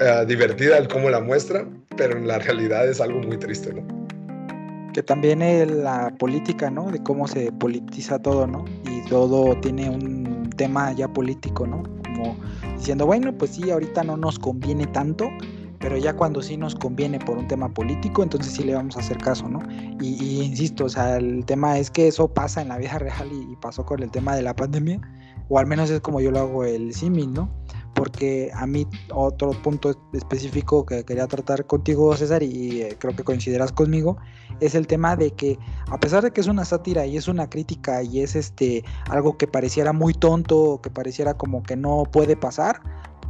eh, 0.00 0.24
divertida 0.26 0.78
el 0.78 0.88
cómo 0.88 1.10
la 1.10 1.20
muestra, 1.20 1.68
pero 1.94 2.16
en 2.16 2.26
la 2.26 2.38
realidad 2.38 2.88
es 2.88 3.02
algo 3.02 3.20
muy 3.20 3.36
triste, 3.36 3.74
¿no? 3.74 3.82
Que 4.94 5.02
también 5.02 5.42
es 5.42 5.70
la 5.70 6.14
política, 6.18 6.70
¿no? 6.70 6.90
De 6.90 7.02
cómo 7.02 7.28
se 7.28 7.52
politiza 7.52 8.18
todo, 8.18 8.46
¿no? 8.46 8.64
Y 8.90 9.06
todo 9.10 9.54
tiene 9.60 9.90
un 9.90 10.48
tema 10.56 10.92
ya 10.92 11.06
político, 11.06 11.66
¿no? 11.66 11.82
Como 12.02 12.34
diciendo, 12.78 13.04
bueno, 13.04 13.36
pues 13.36 13.50
sí, 13.50 13.70
ahorita 13.70 14.02
no 14.02 14.16
nos 14.16 14.38
conviene 14.38 14.86
tanto, 14.86 15.28
pero 15.80 15.98
ya 15.98 16.14
cuando 16.14 16.40
sí 16.40 16.56
nos 16.56 16.74
conviene 16.74 17.18
por 17.18 17.36
un 17.36 17.46
tema 17.46 17.68
político, 17.68 18.22
entonces 18.22 18.54
sí 18.54 18.64
le 18.64 18.74
vamos 18.74 18.96
a 18.96 19.00
hacer 19.00 19.18
caso, 19.18 19.50
¿no? 19.50 19.60
Y, 20.00 20.40
insisto, 20.42 20.86
o 20.86 20.88
sea, 20.88 21.18
el 21.18 21.44
tema 21.44 21.78
es 21.78 21.90
que 21.90 22.08
eso 22.08 22.26
pasa 22.26 22.62
en 22.62 22.68
la 22.68 22.78
vida 22.78 22.98
real 22.98 23.28
y, 23.30 23.52
y 23.52 23.56
pasó 23.56 23.84
con 23.84 24.02
el 24.02 24.10
tema 24.10 24.34
de 24.34 24.40
la 24.40 24.56
pandemia, 24.56 24.98
o 25.50 25.58
al 25.58 25.66
menos 25.66 25.90
es 25.90 26.00
como 26.00 26.22
yo 26.22 26.30
lo 26.30 26.38
hago 26.38 26.64
el 26.64 26.94
símil, 26.94 27.34
¿no? 27.34 27.50
Porque 27.94 28.50
a 28.54 28.66
mí 28.66 28.86
otro 29.12 29.50
punto 29.62 29.94
específico 30.12 30.86
que 30.86 31.04
quería 31.04 31.26
tratar 31.26 31.66
contigo, 31.66 32.16
César, 32.16 32.42
y 32.42 32.82
eh, 32.82 32.96
creo 32.98 33.14
que 33.14 33.24
coincidirás 33.24 33.72
conmigo, 33.72 34.16
es 34.60 34.74
el 34.74 34.86
tema 34.86 35.16
de 35.16 35.32
que 35.32 35.58
a 35.90 35.98
pesar 35.98 36.22
de 36.22 36.30
que 36.30 36.40
es 36.40 36.46
una 36.46 36.64
sátira 36.64 37.06
y 37.06 37.16
es 37.16 37.28
una 37.28 37.48
crítica 37.48 38.02
y 38.02 38.20
es 38.20 38.36
este 38.36 38.84
algo 39.08 39.36
que 39.36 39.46
pareciera 39.46 39.92
muy 39.92 40.14
tonto, 40.14 40.80
que 40.82 40.90
pareciera 40.90 41.34
como 41.34 41.62
que 41.62 41.76
no 41.76 42.04
puede 42.10 42.36
pasar, 42.36 42.80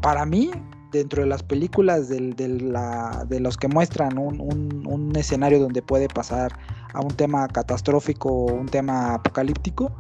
para 0.01 0.25
mí 0.25 0.51
dentro 0.91 1.23
de 1.23 1.29
las 1.29 1.43
películas 1.43 2.09
de 2.09 3.41
los 3.41 3.57
que 3.57 3.69
muestran 3.69 4.19
un, 4.19 4.41
un, 4.87 5.17
escenario 5.17 5.61
donde 5.61 5.83
puede 5.83 6.09
pasar 6.09 6.59
a 6.93 7.01
un 7.01 7.13
tema 7.13 7.47
catastrófico 7.49 8.29
o 8.29 8.53
un 8.53 8.67
tema 8.67 9.15
apocalíptico, 9.15 9.93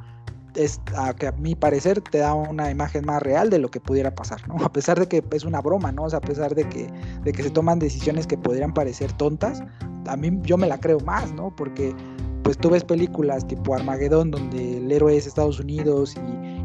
es, 0.55 0.81
a, 0.97 1.15
que 1.15 1.29
a 1.29 1.33
mi 1.33 1.55
parecer 1.55 2.01
te 2.01 2.19
da 2.19 2.35
una 2.35 2.71
imagen 2.71 3.05
más 3.05 3.23
real 3.23 3.51
de 3.51 3.59
lo 3.59 3.71
que 3.71 3.81
pudiera 3.81 4.15
pasar, 4.15 4.47
¿no? 4.49 4.57
A 4.65 4.73
pesar 4.73 4.99
de 4.99 5.07
que 5.07 5.25
es 5.33 5.45
una 5.45 5.61
broma, 5.61 5.93
¿no? 5.93 6.05
O 6.05 6.11
sea, 6.11 6.19
a 6.19 6.23
pesar 6.23 6.55
de 6.55 6.69
que, 6.69 6.91
de 7.23 7.33
que 7.33 7.43
se 7.43 7.51
toman 7.51 7.79
decisiones 7.79 8.27
que 8.27 8.37
podrían 8.37 8.73
parecer 8.73 9.13
tontas, 9.13 9.63
a 10.07 10.17
mí 10.17 10.39
yo 10.43 10.57
me 10.57 10.67
la 10.67 10.79
creo 10.79 11.01
más, 11.01 11.33
¿no? 11.33 11.55
Porque 11.55 11.95
pues 12.43 12.57
tú 12.59 12.71
ves 12.71 12.85
películas 12.85 13.47
tipo 13.47 13.75
Armagedón 13.75 14.31
donde 14.31 14.79
el 14.79 14.91
héroe 14.91 15.17
es 15.17 15.27
Estados 15.27 15.61
Unidos 15.61 16.17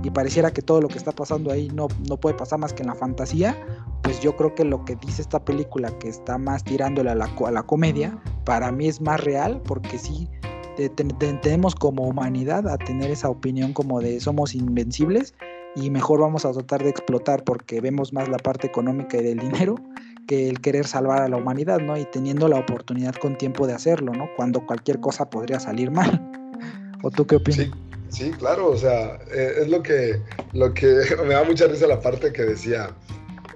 y, 0.04 0.10
pareciera 0.12 0.52
que 0.52 0.62
todo 0.62 0.82
lo 0.82 0.88
que 0.88 1.00
está 1.00 1.12
pasando 1.12 1.52
ahí 1.52 1.68
no, 1.74 1.88
no 2.08 2.18
puede 2.18 2.36
pasar 2.36 2.60
más 2.60 2.74
que 2.74 2.84
en 2.84 2.88
la 2.88 2.96
fantasía, 2.96 3.58
pues 4.04 4.22
yo 4.22 4.36
creo 4.38 4.54
que 4.54 4.64
lo 4.64 4.86
que 4.86 4.96
dice 4.96 5.22
esta 5.24 5.44
película 5.44 5.90
que 5.98 6.08
está 6.08 6.38
más 6.38 6.64
tirándole 6.64 7.10
a 7.10 7.16
la, 7.16 7.26
a 7.26 7.52
la 7.52 7.64
comedia, 7.64 8.16
para 8.46 8.72
mí 8.72 8.88
es 8.88 9.02
más 9.02 9.20
real 9.20 9.62
porque 9.66 9.98
sí 9.98 10.30
tenemos 11.42 11.76
como 11.76 12.04
humanidad 12.04 12.68
a 12.68 12.78
tener 12.78 13.12
esa 13.12 13.30
opinión 13.30 13.74
como 13.74 14.02
de 14.02 14.20
somos 14.20 14.56
invencibles 14.56 15.34
y 15.76 15.90
mejor 15.90 16.22
vamos 16.22 16.46
a 16.46 16.52
tratar 16.54 16.84
de 16.84 16.90
explotar 16.90 17.44
porque 17.44 17.82
vemos 17.82 18.14
más 18.14 18.30
la 18.30 18.38
parte 18.38 18.68
económica 18.68 19.18
y 19.18 19.24
del 19.24 19.40
dinero 19.40 19.76
que 20.28 20.50
el 20.50 20.62
querer 20.62 20.88
salvar 20.88 21.22
a 21.22 21.28
la 21.28 21.38
humanidad, 21.38 21.80
¿no? 21.80 21.98
Y 21.98 22.06
teniendo 22.06 22.48
la 22.48 22.58
oportunidad 22.58 23.14
con 23.16 23.38
tiempo 23.38 23.68
de 23.68 23.74
hacerlo, 23.74 24.12
¿no? 24.14 24.30
Cuando 24.36 24.66
cualquier 24.66 25.00
cosa 25.00 25.30
podría 25.30 25.60
salir 25.60 25.92
mal. 25.92 26.22
¿O 27.04 27.12
tú 27.12 27.28
qué 27.28 27.36
opinas? 27.36 27.60
Sí, 27.60 27.72
sí 28.10 28.32
claro, 28.32 28.70
o 28.70 28.78
sea, 28.78 29.20
eh, 29.32 29.54
es 29.62 29.70
lo 29.70 29.84
que, 29.84 30.20
lo 30.54 30.74
que 30.74 31.02
me 31.28 31.34
da 31.34 31.44
mucha 31.44 31.68
risa 31.68 31.88
la 31.88 32.00
parte 32.00 32.32
que 32.34 32.44
decía, 32.44 32.90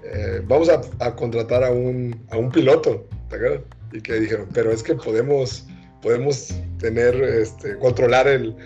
eh, 0.04 0.42
vamos 0.46 0.68
a, 0.68 0.80
a, 1.04 1.16
contratar 1.16 1.64
a 1.64 1.70
un, 1.70 2.20
a 2.30 2.36
un 2.36 2.50
piloto, 2.50 3.06
¿te 3.28 3.36
acuerdas? 3.36 3.62
Y 3.92 4.00
que 4.00 4.20
dijeron, 4.20 4.46
pero 4.52 4.70
es 4.70 4.82
que 4.82 4.94
podemos 4.94 5.66
podemos 6.02 6.54
tener, 6.78 7.14
este, 7.22 7.76
controlar 7.78 8.26
el, 8.26 8.56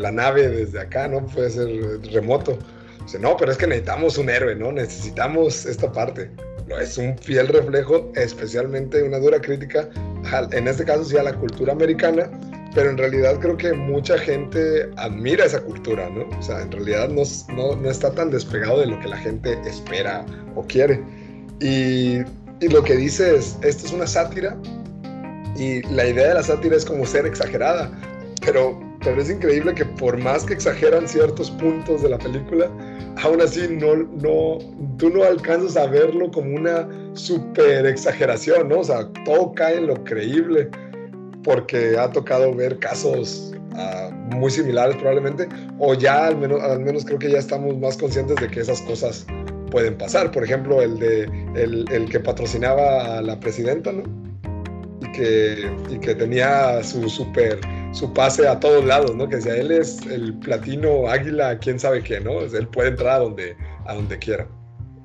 la 0.00 0.10
nave 0.10 0.48
desde 0.48 0.80
acá, 0.80 1.08
¿no? 1.08 1.24
Puede 1.26 1.50
ser 1.50 1.68
remoto. 2.12 2.58
Dice, 3.04 3.18
no, 3.18 3.36
pero 3.36 3.52
es 3.52 3.58
que 3.58 3.66
necesitamos 3.66 4.18
un 4.18 4.30
héroe, 4.30 4.54
¿no? 4.54 4.72
Necesitamos 4.72 5.66
esta 5.66 5.90
parte. 5.92 6.30
No, 6.66 6.78
es 6.78 6.96
un 6.96 7.16
fiel 7.18 7.48
reflejo, 7.48 8.10
especialmente 8.16 9.02
una 9.02 9.18
dura 9.18 9.40
crítica, 9.40 9.88
en 10.52 10.66
este 10.66 10.84
caso 10.84 11.04
sí 11.04 11.16
a 11.18 11.22
la 11.22 11.34
cultura 11.34 11.74
americana, 11.74 12.30
pero 12.74 12.88
en 12.88 12.96
realidad 12.96 13.38
creo 13.38 13.56
que 13.56 13.74
mucha 13.74 14.16
gente 14.18 14.88
admira 14.96 15.44
esa 15.44 15.60
cultura, 15.60 16.08
¿no? 16.08 16.26
O 16.36 16.42
sea, 16.42 16.62
en 16.62 16.72
realidad 16.72 17.10
no, 17.10 17.22
no, 17.54 17.76
no 17.76 17.90
está 17.90 18.10
tan 18.12 18.30
despegado 18.30 18.80
de 18.80 18.86
lo 18.86 18.98
que 19.00 19.08
la 19.08 19.18
gente 19.18 19.58
espera 19.66 20.24
o 20.56 20.62
quiere. 20.62 21.02
Y, 21.60 22.20
y 22.60 22.68
lo 22.70 22.82
que 22.82 22.96
dice 22.96 23.36
es, 23.36 23.58
esto 23.62 23.86
es 23.86 23.92
una 23.92 24.06
sátira 24.06 24.56
y 25.56 25.82
la 25.92 26.06
idea 26.06 26.28
de 26.28 26.34
la 26.34 26.42
sátira 26.42 26.76
es 26.76 26.84
como 26.84 27.06
ser 27.06 27.26
exagerada, 27.26 27.90
pero, 28.44 28.78
pero 29.02 29.20
es 29.20 29.30
increíble 29.30 29.74
que 29.74 29.84
por 29.84 30.18
más 30.18 30.44
que 30.44 30.54
exageran 30.54 31.08
ciertos 31.08 31.50
puntos 31.52 32.02
de 32.02 32.08
la 32.10 32.18
película, 32.18 32.70
aún 33.22 33.40
así 33.40 33.68
no, 33.68 33.96
no, 33.96 34.58
tú 34.98 35.10
no 35.10 35.24
alcanzas 35.24 35.76
a 35.76 35.86
verlo 35.86 36.30
como 36.30 36.56
una 36.56 36.88
super 37.14 37.86
exageración, 37.86 38.68
¿no? 38.68 38.80
O 38.80 38.84
sea, 38.84 39.08
todo 39.24 39.52
cae 39.54 39.78
en 39.78 39.86
lo 39.86 40.02
creíble, 40.04 40.68
porque 41.42 41.96
ha 41.96 42.10
tocado 42.10 42.54
ver 42.54 42.78
casos 42.78 43.52
ah, 43.74 44.10
muy 44.32 44.50
similares 44.50 44.96
probablemente, 44.96 45.46
o 45.78 45.94
ya 45.94 46.26
al 46.26 46.36
menos, 46.36 46.60
al 46.62 46.80
menos 46.80 47.04
creo 47.04 47.18
que 47.18 47.30
ya 47.30 47.38
estamos 47.38 47.78
más 47.78 47.96
conscientes 47.96 48.36
de 48.36 48.48
que 48.48 48.60
esas 48.60 48.80
cosas 48.82 49.26
pueden 49.70 49.96
pasar. 49.96 50.30
Por 50.32 50.44
ejemplo, 50.44 50.82
el, 50.82 50.98
de, 50.98 51.22
el, 51.54 51.84
el 51.92 52.08
que 52.08 52.20
patrocinaba 52.20 53.18
a 53.18 53.22
la 53.22 53.38
presidenta, 53.38 53.92
¿no? 53.92 54.02
Que, 55.12 55.70
y 55.90 55.98
que 55.98 56.14
tenía 56.14 56.82
su 56.82 57.08
super 57.08 57.60
su 57.94 58.12
pase 58.12 58.46
a 58.48 58.58
todos 58.58 58.84
lados, 58.84 59.14
¿no? 59.14 59.28
Que 59.28 59.40
si 59.40 59.48
él 59.48 59.70
es 59.70 60.04
el 60.06 60.34
platino 60.38 61.08
águila, 61.08 61.58
quién 61.58 61.78
sabe 61.78 62.02
qué, 62.02 62.20
¿no? 62.20 62.40
Él 62.40 62.68
puede 62.68 62.88
entrar 62.88 63.14
a 63.14 63.18
donde, 63.20 63.56
a 63.86 63.94
donde 63.94 64.18
quiera. 64.18 64.48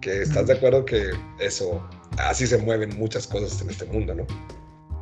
Que 0.02 0.24
estás 0.24 0.48
de 0.48 0.54
acuerdo 0.54 0.86
que 0.86 1.12
eso, 1.40 1.84
así 2.18 2.48
se 2.48 2.58
mueven 2.58 2.98
muchas 2.98 3.28
cosas 3.28 3.62
en 3.62 3.70
este 3.70 3.86
mundo, 3.86 4.16
¿no? 4.16 4.26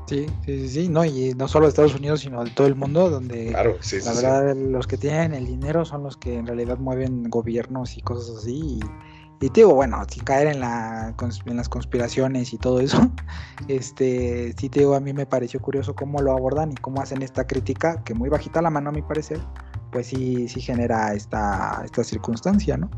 Sí, 0.07 0.25
sí, 0.45 0.59
sí, 0.59 0.69
sí, 0.69 0.89
no, 0.89 1.03
y 1.05 1.33
no 1.33 1.47
solo 1.47 1.65
de 1.65 1.69
Estados 1.69 1.95
Unidos, 1.95 2.21
sino 2.21 2.43
de 2.43 2.51
todo 2.51 2.67
el 2.67 2.75
mundo, 2.75 3.09
donde 3.09 3.47
claro, 3.47 3.77
sí, 3.81 3.97
la 4.05 4.13
verdad 4.13 4.55
los 4.55 4.87
que 4.87 4.97
tienen 4.97 5.33
el 5.33 5.45
dinero 5.45 5.83
son 5.83 6.03
los 6.03 6.15
que 6.15 6.35
en 6.35 6.47
realidad 6.47 6.77
mueven 6.77 7.29
gobiernos 7.29 7.97
y 7.97 8.01
cosas 8.01 8.37
así. 8.37 8.53
Y, 8.53 8.79
te 9.39 9.61
digo, 9.61 9.75
bueno, 9.75 10.03
sin 10.09 10.23
caer 10.23 10.47
en, 10.47 10.59
la, 10.59 11.13
en 11.45 11.57
las 11.57 11.69
conspiraciones 11.69 12.53
y 12.53 12.57
todo 12.57 12.79
eso, 12.79 13.11
este, 13.67 14.53
sí 14.57 14.69
te 14.69 14.79
digo, 14.79 14.95
a 14.95 14.99
mí 14.99 15.13
me 15.13 15.25
pareció 15.25 15.59
curioso 15.59 15.95
cómo 15.95 16.21
lo 16.21 16.31
abordan 16.31 16.71
y 16.71 16.75
cómo 16.75 17.01
hacen 17.01 17.21
esta 17.21 17.45
crítica, 17.45 18.03
que 18.03 18.13
muy 18.13 18.29
bajita 18.29 18.61
la 18.61 18.69
mano 18.69 18.89
a 18.89 18.93
mi 18.93 19.01
parecer, 19.01 19.39
pues 19.91 20.07
sí, 20.07 20.47
sí 20.47 20.61
genera 20.61 21.13
esta, 21.13 21.81
esta 21.85 22.03
circunstancia, 22.03 22.77
¿no? 22.77 22.89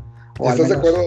¿Estás 0.42 0.68
de 0.68 0.74
acuerdo, 0.74 1.00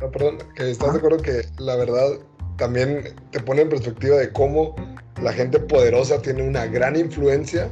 ah, 0.00 0.06
perdón, 0.12 0.38
que 0.54 0.70
estás 0.70 0.92
de 0.92 0.98
acuerdo 0.98 1.18
que 1.18 1.42
la 1.58 1.74
verdad 1.74 2.20
también 2.56 3.14
te 3.32 3.40
pone 3.40 3.62
en 3.62 3.68
perspectiva 3.68 4.16
de 4.16 4.32
cómo 4.32 4.76
la 5.20 5.32
gente 5.32 5.58
poderosa 5.58 6.22
tiene 6.22 6.46
una 6.46 6.66
gran 6.66 6.94
influencia 6.96 7.68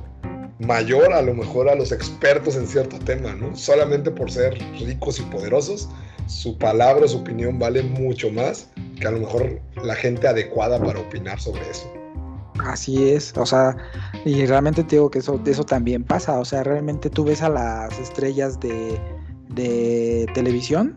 mayor 0.58 1.12
a 1.12 1.22
lo 1.22 1.34
mejor 1.34 1.68
a 1.68 1.74
los 1.74 1.92
expertos 1.92 2.56
en 2.56 2.66
cierto 2.66 2.98
tema, 2.98 3.34
¿no? 3.34 3.54
Solamente 3.54 4.10
por 4.10 4.30
ser 4.30 4.54
ricos 4.80 5.20
y 5.20 5.22
poderosos, 5.24 5.88
su 6.26 6.56
palabra, 6.58 7.06
su 7.06 7.18
opinión 7.18 7.58
vale 7.58 7.82
mucho 7.82 8.30
más 8.30 8.70
que 8.98 9.06
a 9.06 9.10
lo 9.10 9.20
mejor 9.20 9.60
la 9.82 9.94
gente 9.94 10.26
adecuada 10.26 10.82
para 10.82 11.00
opinar 11.00 11.40
sobre 11.40 11.68
eso. 11.70 11.92
Así 12.60 13.10
es, 13.10 13.36
o 13.36 13.44
sea, 13.44 13.76
y 14.24 14.46
realmente 14.46 14.84
te 14.84 14.96
digo 14.96 15.10
que 15.10 15.18
eso, 15.18 15.40
eso 15.44 15.64
también 15.64 16.04
pasa, 16.04 16.38
o 16.38 16.44
sea, 16.44 16.62
realmente 16.62 17.10
tú 17.10 17.24
ves 17.24 17.42
a 17.42 17.48
las 17.48 17.98
estrellas 17.98 18.60
de, 18.60 18.98
de 19.48 20.26
televisión 20.34 20.96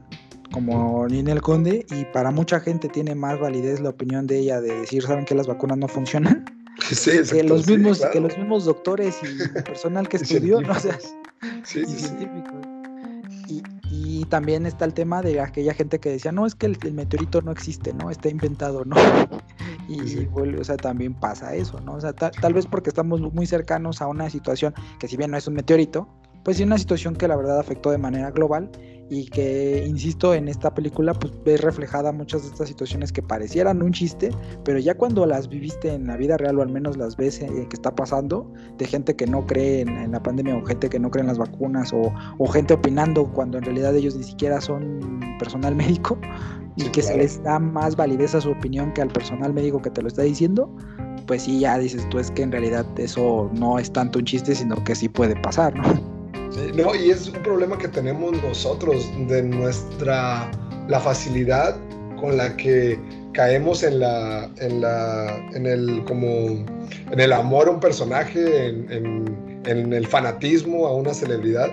como 0.52 1.08
Ninel 1.08 1.42
Conde 1.42 1.86
y 1.92 2.06
para 2.06 2.32
mucha 2.32 2.60
gente 2.60 2.88
tiene 2.90 3.16
más 3.16 3.40
validez 3.40 3.80
la 3.80 3.90
opinión 3.90 4.28
de 4.28 4.40
ella 4.40 4.62
de 4.62 4.80
decir, 4.82 5.04
¿saben 5.04 5.26
que 5.26 5.36
las 5.36 5.48
vacunas 5.48 5.78
no 5.78 5.88
funcionan? 5.88 6.46
Sí, 6.92 7.10
que 7.32 7.44
los 7.44 7.68
mismos 7.68 8.06
que 8.14 8.20
los 8.20 8.38
mismos 8.38 8.66
doctores 8.66 9.18
y 9.24 9.62
personal 9.64 10.08
que 10.08 10.18
estudió, 10.22 10.62
¿no? 10.62 10.74
O 10.74 10.76
sea, 10.80 10.98
sí, 11.64 11.84
sí, 11.86 12.14
y, 12.20 12.24
y, 12.24 12.28
también 14.30 14.66
está 14.66 14.86
el 14.86 14.94
tema 14.94 15.22
de 15.22 15.40
aquella 15.40 15.74
gente 15.74 16.00
que 16.00 16.10
decía, 16.10 16.32
no, 16.32 16.46
es 16.46 16.56
que 16.56 16.66
el, 16.66 16.78
meteorito 16.94 17.42
no 17.42 17.52
existe, 17.52 17.94
¿no? 17.94 18.12
Está 18.12 18.30
inventado, 18.30 18.86
¿no? 18.86 18.96
Y, 19.90 20.26
vuelve, 20.26 20.60
o 20.60 20.64
sea, 20.66 20.76
también 20.76 21.14
pasa 21.14 21.56
eso, 21.56 21.80
¿no? 21.80 21.94
O 21.94 22.02
sea, 22.02 22.12
tal 22.12 22.54
vez 22.54 22.66
porque 22.66 22.90
estamos 22.90 23.22
muy 23.22 23.48
cercanos 23.48 24.02
a 24.02 24.08
una 24.08 24.30
situación 24.30 24.74
que 25.00 25.08
si 25.08 25.16
bien 25.16 25.32
no 25.32 25.38
es 25.38 25.48
un 25.48 25.54
meteorito, 25.54 26.10
pues 26.48 26.56
sí 26.56 26.64
una 26.64 26.78
situación 26.78 27.14
que 27.14 27.28
la 27.28 27.36
verdad 27.36 27.60
afectó 27.60 27.92
de 27.92 27.98
manera 27.98 28.32
global 28.32 28.72
y 29.10 29.26
que, 29.26 29.84
insisto, 29.86 30.34
en 30.34 30.48
esta 30.48 30.74
película 30.74 31.14
pues 31.14 31.34
ves 31.44 31.60
reflejada 31.60 32.14
muchas 32.14 32.44
de 32.44 32.48
estas 32.48 32.70
situaciones 32.70 33.12
que 33.12 33.22
parecieran 33.22 33.84
un 33.84 33.92
chiste, 33.92 34.30
pero 34.64 34.80
ya 34.80 34.96
cuando 34.96 35.26
las 35.26 35.50
viviste 35.50 35.92
en 35.92 36.08
la 36.08 36.16
vida 36.16 36.38
real 36.38 36.58
o 36.58 36.62
al 36.62 36.70
menos 36.70 36.96
las 36.96 37.18
ves 37.18 37.42
eh, 37.42 37.50
que 37.70 37.76
está 37.76 37.94
pasando, 37.94 38.50
de 38.78 38.86
gente 38.86 39.14
que 39.14 39.28
no 39.28 39.46
cree 39.46 39.82
en, 39.82 40.10
la 40.10 40.24
pandemia 40.24 40.56
o 40.56 40.66
gente 40.66 40.88
que 40.88 40.98
no 40.98 41.12
cree 41.12 41.24
en 41.24 41.28
las 41.28 41.38
vacunas 41.38 41.92
o, 41.92 42.14
gente 42.48 42.76
opinando 42.76 43.30
cuando 43.34 43.58
en 43.58 43.66
realidad 43.66 43.94
ellos 43.94 44.16
ni 44.16 44.24
siquiera 44.24 44.62
son 44.62 45.20
personal 45.40 45.76
médico 45.84 46.18
y 46.78 46.84
que 46.84 47.02
se 47.02 47.18
les 47.18 47.44
da 47.44 47.60
más 47.60 47.98
validez 47.98 48.36
a 48.36 48.40
su 48.40 48.52
opinión 48.52 48.94
que 48.94 49.02
al 49.02 49.10
personal 49.10 49.54
médico 49.54 49.82
que 49.82 49.90
te 49.90 50.02
lo 50.02 50.08
está 50.08 50.22
diciendo, 50.22 50.74
pues 51.26 51.42
sí, 51.42 51.60
ya 51.60 51.78
dices 51.78 52.08
tú 52.08 52.20
es 52.20 52.32
que 52.32 52.44
en 52.44 52.54
realidad 52.54 52.86
eso 52.96 53.52
no 53.54 53.80
es 53.80 53.92
tanto 53.92 54.20
un 54.20 54.24
chiste, 54.24 54.56
sino 54.56 54.82
que 54.86 54.96
sí 54.96 55.10
puede 55.10 55.36
pasar, 55.42 55.76
¿no? 55.76 56.17
No, 56.76 56.96
y 56.96 57.12
es 57.12 57.28
un 57.28 57.42
problema 57.44 57.78
que 57.78 57.88
tenemos 57.88 58.42
nosotros 58.42 59.10
de 59.28 59.44
nuestra 59.44 60.50
la 60.88 61.00
facilidad 61.00 61.76
con 62.20 62.38
la 62.38 62.56
que 62.56 63.00
caemos 63.34 63.84
en 63.84 64.00
la 64.00 64.50
en 64.60 64.82
la 64.82 65.36
en 65.54 65.66
el 65.66 66.04
como 66.06 66.66
en 67.12 67.20
el 67.20 67.34
amor 67.34 67.68
a 67.68 67.72
un 67.72 67.80
personaje, 67.80 68.68
en, 68.68 69.28
el 69.66 70.08
fanatismo 70.08 70.88
a 70.88 70.96
una 70.96 71.14
celebridad. 71.14 71.70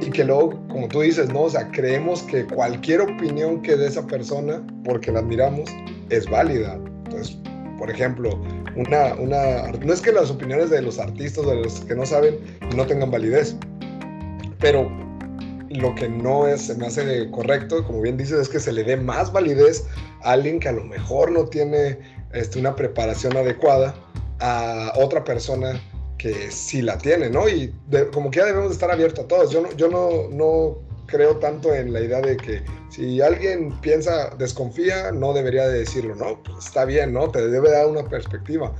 Y 0.00 0.10
que 0.10 0.24
luego, 0.24 0.50
como 0.68 0.88
tú 0.88 1.00
dices, 1.00 1.28
no, 1.32 1.42
o 1.42 1.50
sea, 1.50 1.70
creemos 1.70 2.22
que 2.22 2.44
cualquier 2.44 3.00
opinión 3.00 3.62
que 3.62 3.76
dé 3.76 3.86
esa 3.86 4.06
persona, 4.06 4.64
porque 4.84 5.10
la 5.10 5.20
admiramos, 5.20 5.70
es 6.10 6.28
válida. 6.28 6.74
Entonces, 7.04 7.36
por 7.78 7.90
ejemplo, 7.90 8.40
una, 8.76 9.14
una, 9.14 9.72
no 9.84 9.92
es 9.92 10.00
que 10.00 10.12
las 10.12 10.30
opiniones 10.30 10.70
de 10.70 10.82
los 10.82 10.98
artistas, 10.98 11.46
de 11.46 11.56
los 11.56 11.80
que 11.80 11.94
no 11.94 12.04
saben, 12.06 12.38
no 12.76 12.86
tengan 12.86 13.10
validez, 13.10 13.56
pero 14.64 14.90
lo 15.68 15.94
que 15.94 16.08
no 16.08 16.48
es, 16.48 16.68
se 16.68 16.74
me 16.74 16.86
hace 16.86 17.30
correcto, 17.30 17.84
como 17.84 18.00
bien 18.00 18.16
dices, 18.16 18.38
es 18.40 18.48
que 18.48 18.58
se 18.58 18.72
le 18.72 18.82
dé 18.82 18.96
más 18.96 19.30
validez 19.30 19.84
a 20.22 20.32
alguien 20.32 20.58
que 20.58 20.70
a 20.70 20.72
lo 20.72 20.82
mejor 20.84 21.30
no 21.32 21.44
tiene 21.44 21.98
este, 22.32 22.60
una 22.60 22.74
preparación 22.74 23.36
adecuada 23.36 23.94
a 24.40 24.90
otra 24.96 25.22
persona 25.22 25.78
que 26.16 26.50
sí 26.50 26.80
la 26.80 26.96
tiene, 26.96 27.28
¿no? 27.28 27.46
Y 27.46 27.74
como 28.10 28.30
que 28.30 28.38
ya 28.38 28.46
debemos 28.46 28.72
estar 28.72 28.90
abiertos 28.90 29.26
a 29.26 29.28
todos. 29.28 29.50
Yo, 29.50 29.60
no, 29.60 29.70
yo 29.72 29.88
no, 29.90 30.30
no 30.30 30.78
creo 31.08 31.36
tanto 31.36 31.74
en 31.74 31.92
la 31.92 32.00
idea 32.00 32.22
de 32.22 32.38
que 32.38 32.64
si 32.88 33.20
alguien 33.20 33.78
piensa, 33.82 34.30
desconfía, 34.38 35.12
no 35.12 35.34
debería 35.34 35.68
de 35.68 35.80
decirlo, 35.80 36.14
¿no? 36.14 36.42
Pues 36.42 36.64
está 36.64 36.86
bien, 36.86 37.12
¿no? 37.12 37.30
Te 37.30 37.46
debe 37.48 37.70
dar 37.70 37.86
una 37.86 38.08
perspectiva. 38.08 38.74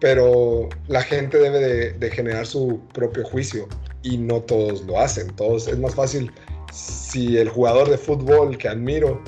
Pero 0.00 0.70
la 0.88 1.02
gente 1.02 1.36
debe 1.36 1.58
de, 1.58 1.92
de 1.92 2.10
generar 2.10 2.46
su 2.46 2.80
propio 2.94 3.24
juicio 3.24 3.68
y 4.02 4.18
no 4.18 4.40
todos 4.42 4.82
lo 4.82 4.98
hacen. 4.98 5.34
Todos, 5.36 5.68
es 5.68 5.78
más 5.78 5.94
fácil 5.94 6.30
si 6.72 7.36
el 7.36 7.48
jugador 7.48 7.90
de 7.90 7.98
fútbol 7.98 8.56
que 8.56 8.68
admiro, 8.68 9.20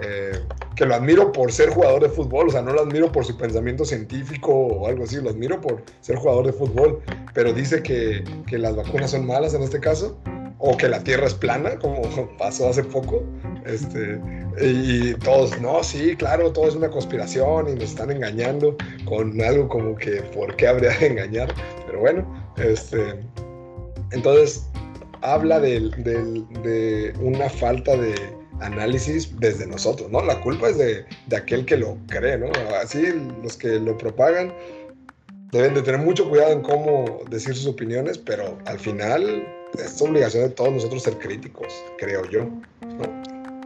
eh, 0.00 0.32
que 0.76 0.84
lo 0.84 0.94
admiro 0.94 1.32
por 1.32 1.52
ser 1.52 1.70
jugador 1.70 2.02
de 2.02 2.08
fútbol, 2.08 2.48
o 2.48 2.50
sea, 2.50 2.62
no 2.62 2.72
lo 2.72 2.82
admiro 2.82 3.10
por 3.10 3.24
su 3.24 3.36
pensamiento 3.36 3.84
científico 3.84 4.52
o 4.52 4.86
algo 4.88 5.04
así, 5.04 5.16
lo 5.16 5.30
admiro 5.30 5.60
por 5.60 5.82
ser 6.00 6.16
jugador 6.16 6.46
de 6.46 6.52
fútbol, 6.52 7.00
pero 7.34 7.52
dice 7.52 7.82
que, 7.82 8.24
que 8.46 8.58
las 8.58 8.76
vacunas 8.76 9.12
son 9.12 9.26
malas 9.26 9.54
en 9.54 9.62
este 9.62 9.80
caso, 9.80 10.18
o 10.58 10.76
que 10.76 10.88
la 10.88 11.02
Tierra 11.02 11.26
es 11.26 11.34
plana, 11.34 11.78
como 11.78 12.02
pasó 12.38 12.68
hace 12.68 12.82
poco, 12.84 13.22
este, 13.64 14.20
y 14.60 15.14
todos, 15.14 15.60
no, 15.60 15.82
sí, 15.84 16.16
claro, 16.16 16.52
todo 16.52 16.68
es 16.68 16.74
una 16.74 16.90
conspiración 16.90 17.68
y 17.68 17.74
nos 17.74 17.84
están 17.84 18.10
engañando 18.10 18.76
con 19.04 19.40
algo 19.40 19.68
como 19.68 19.94
que, 19.94 20.22
¿por 20.34 20.56
qué 20.56 20.66
habría 20.66 20.90
de 20.98 21.06
engañar? 21.06 21.54
Pero 21.86 22.00
bueno, 22.00 22.52
este, 22.56 23.20
entonces, 24.12 24.66
habla 25.22 25.60
de, 25.60 27.14
una 27.20 27.48
falta 27.48 27.96
de 27.96 28.14
análisis 28.60 29.30
desde 29.38 29.66
nosotros, 29.66 30.10
¿no? 30.10 30.22
La 30.22 30.40
culpa 30.40 30.68
es 30.68 30.78
de, 30.78 31.04
aquel 31.36 31.64
que 31.64 31.76
lo 31.76 31.96
cree, 32.08 32.38
¿no? 32.38 32.50
Así 32.82 33.06
los 33.42 33.56
que 33.56 33.78
lo 33.78 33.96
propagan 33.96 34.52
deben 35.52 35.74
de 35.74 35.82
tener 35.82 36.00
mucho 36.00 36.28
cuidado 36.28 36.52
en 36.52 36.62
cómo 36.62 37.20
decir 37.30 37.54
sus 37.54 37.66
opiniones, 37.66 38.18
pero 38.18 38.58
al 38.66 38.78
final 38.78 39.46
es 39.78 40.00
obligación 40.02 40.44
de 40.44 40.50
todos 40.50 40.72
nosotros 40.72 41.02
ser 41.02 41.18
críticos, 41.18 41.68
creo 41.98 42.28
yo. 42.28 42.48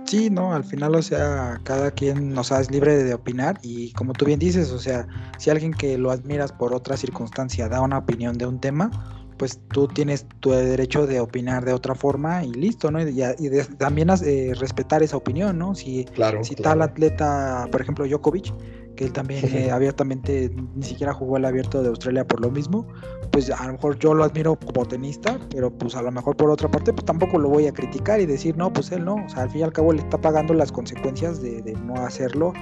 Sí, 0.06 0.28
no, 0.28 0.52
al 0.52 0.62
final, 0.62 0.94
o 0.94 1.02
sea, 1.02 1.58
cada 1.64 1.90
quien, 1.90 2.36
o 2.36 2.44
sea, 2.44 2.60
es 2.60 2.70
libre 2.70 3.02
de 3.02 3.14
opinar 3.14 3.58
y 3.62 3.92
como 3.92 4.12
tú 4.12 4.26
bien 4.26 4.38
dices, 4.38 4.70
o 4.70 4.78
sea, 4.78 5.06
si 5.38 5.48
alguien 5.48 5.72
que 5.72 5.96
lo 5.96 6.10
admiras 6.10 6.52
por 6.52 6.74
otra 6.74 6.96
circunstancia 6.98 7.68
da 7.68 7.80
una 7.80 7.98
opinión 7.98 8.36
de 8.36 8.44
un 8.44 8.60
tema, 8.60 8.90
pues 9.42 9.58
tú 9.72 9.88
tienes 9.88 10.24
tu 10.38 10.52
derecho 10.52 11.04
de 11.04 11.18
opinar 11.18 11.64
de 11.64 11.72
otra 11.72 11.96
forma 11.96 12.44
y 12.44 12.52
listo, 12.52 12.92
¿no? 12.92 13.00
Y, 13.00 13.20
también 13.76 14.08
eh, 14.24 14.52
respetar 14.56 15.02
esa 15.02 15.16
opinión, 15.16 15.58
¿no? 15.58 15.74
Si, 15.74 16.06
si 16.42 16.54
tal 16.54 16.80
atleta, 16.80 17.66
por 17.72 17.80
ejemplo, 17.80 18.06
Djokovic, 18.06 18.54
que 18.94 19.06
él 19.06 19.12
también 19.12 19.44
eh, 19.52 19.70
abiertamente 19.72 20.48
ni 20.76 20.84
siquiera 20.84 21.12
jugó 21.12 21.38
el 21.38 21.44
abierto 21.44 21.82
de 21.82 21.88
Australia 21.88 22.24
por 22.24 22.40
lo 22.40 22.52
mismo, 22.52 22.86
pues 23.32 23.50
a 23.50 23.66
lo 23.66 23.72
mejor 23.72 23.98
yo 23.98 24.14
lo 24.14 24.22
admiro 24.22 24.54
como 24.54 24.86
tenista, 24.86 25.40
pero 25.50 25.76
pues 25.76 25.96
a 25.96 26.02
lo 26.02 26.12
mejor 26.12 26.36
por 26.36 26.48
otra 26.48 26.70
parte, 26.70 26.92
pues 26.92 27.04
tampoco 27.04 27.36
lo 27.36 27.48
voy 27.48 27.66
a 27.66 27.72
criticar 27.72 28.20
y 28.20 28.26
decir, 28.26 28.56
no, 28.56 28.72
pues 28.72 28.92
él 28.92 29.04
no, 29.04 29.16
o 29.16 29.28
sea, 29.28 29.42
al 29.42 29.50
fin 29.50 29.62
y 29.62 29.64
al 29.64 29.72
cabo 29.72 29.92
le 29.92 30.02
está 30.02 30.20
pagando 30.20 30.54
las 30.54 30.70
consecuencias 30.70 31.42
de, 31.42 31.76
no 31.84 31.96
hacerlo 31.96 32.52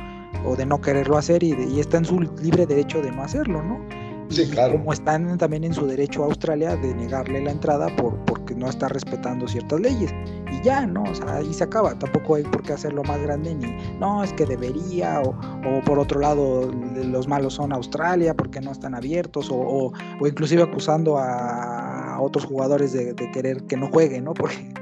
o 0.46 0.56
de 0.56 0.64
no 0.64 0.80
quererlo 0.80 1.18
hacer 1.18 1.42
y, 1.42 1.52
y 1.52 1.78
está 1.78 1.98
en 1.98 2.06
su 2.06 2.20
libre 2.20 2.64
derecho 2.64 3.02
de 3.02 3.12
no 3.12 3.22
hacerlo, 3.22 3.62
¿no? 3.62 3.99
Sí, 4.30 4.48
claro. 4.48 4.74
Como 4.78 4.92
están 4.92 5.36
también 5.38 5.64
en 5.64 5.74
su 5.74 5.86
derecho 5.86 6.22
a 6.22 6.26
Australia 6.26 6.76
de 6.76 6.94
negarle 6.94 7.42
la 7.42 7.50
entrada 7.50 7.94
por, 7.96 8.16
porque 8.24 8.54
no 8.54 8.68
está 8.68 8.88
respetando 8.88 9.48
ciertas 9.48 9.80
leyes. 9.80 10.12
Y 10.52 10.62
ya, 10.62 10.86
¿no? 10.86 11.02
O 11.02 11.14
sea, 11.14 11.36
ahí 11.36 11.52
se 11.52 11.64
acaba. 11.64 11.98
Tampoco 11.98 12.36
hay 12.36 12.44
por 12.44 12.62
qué 12.62 12.72
hacerlo 12.72 13.02
más 13.02 13.20
grande 13.20 13.54
ni, 13.54 13.76
no, 13.98 14.22
es 14.22 14.32
que 14.32 14.46
debería, 14.46 15.20
o, 15.20 15.30
o 15.30 15.80
por 15.84 15.98
otro 15.98 16.20
lado, 16.20 16.70
los 17.04 17.26
malos 17.26 17.54
son 17.54 17.72
Australia 17.72 18.34
porque 18.34 18.60
no 18.60 18.70
están 18.70 18.94
abiertos, 18.94 19.50
o, 19.50 19.92
o, 20.20 20.26
inclusive 20.26 20.62
acusando 20.62 21.18
a 21.18 22.18
otros 22.20 22.44
jugadores 22.44 22.92
de, 22.92 23.14
querer 23.32 23.62
que 23.64 23.76
no 23.76 23.88
jueguen, 23.88 24.24
¿no? 24.24 24.34
Porque, 24.40 24.72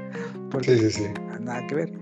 porque 0.51 0.77
sí, 0.77 0.89
sí, 0.89 1.03
sí. 1.03 1.07
nada 1.41 1.65
que 1.67 1.75
ver. 1.75 1.93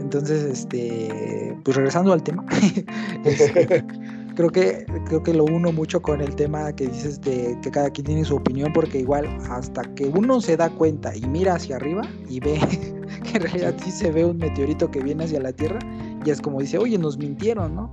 Entonces, 0.00 0.44
este, 0.44 1.56
pues 1.64 1.76
regresando 1.76 2.12
al 2.12 2.22
tema. 2.22 2.44
Este, 3.24 3.84
creo 4.36 4.50
que 4.50 4.86
creo 5.06 5.22
que 5.22 5.34
lo 5.34 5.44
uno 5.44 5.72
mucho 5.72 6.00
con 6.00 6.20
el 6.20 6.36
tema 6.36 6.72
que 6.72 6.86
dices 6.86 7.20
de 7.22 7.58
que 7.62 7.70
cada 7.70 7.90
quien 7.90 8.06
tiene 8.06 8.24
su 8.24 8.36
opinión 8.36 8.72
porque 8.72 8.98
igual 9.00 9.26
hasta 9.50 9.82
que 9.94 10.06
uno 10.06 10.40
se 10.40 10.56
da 10.56 10.70
cuenta 10.70 11.16
y 11.16 11.22
mira 11.22 11.54
hacia 11.54 11.76
arriba 11.76 12.02
y 12.28 12.38
ve 12.40 12.60
que 13.24 13.38
en 13.38 13.42
realidad 13.42 13.74
sí 13.82 13.90
se 13.90 14.10
ve 14.12 14.24
un 14.24 14.36
meteorito 14.36 14.90
que 14.90 15.02
viene 15.02 15.24
hacia 15.24 15.40
la 15.40 15.52
Tierra 15.52 15.78
y 16.24 16.30
es 16.30 16.40
como 16.40 16.60
dice, 16.60 16.78
"Oye, 16.78 16.98
nos 16.98 17.18
mintieron, 17.18 17.74
¿no?" 17.74 17.90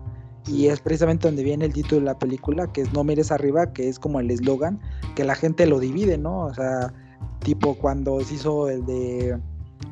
Y 0.48 0.68
es 0.68 0.82
precisamente 0.82 1.28
donde 1.28 1.44
viene 1.44 1.66
el 1.66 1.74
título 1.74 2.02
de 2.02 2.06
la 2.06 2.20
película, 2.20 2.68
que 2.68 2.82
es 2.82 2.92
No 2.94 3.04
mires 3.04 3.32
arriba, 3.32 3.72
que 3.72 3.88
es 3.88 3.98
como 3.98 4.20
el 4.20 4.30
eslogan 4.30 4.82
que 5.16 5.24
la 5.24 5.36
gente 5.36 5.66
lo 5.66 5.80
divide, 5.80 6.18
¿no? 6.18 6.48
O 6.48 6.54
sea, 6.54 6.94
tipo 7.40 7.76
cuando 7.76 8.20
se 8.22 8.36
hizo 8.36 8.70
el 8.70 8.86
de 8.86 9.40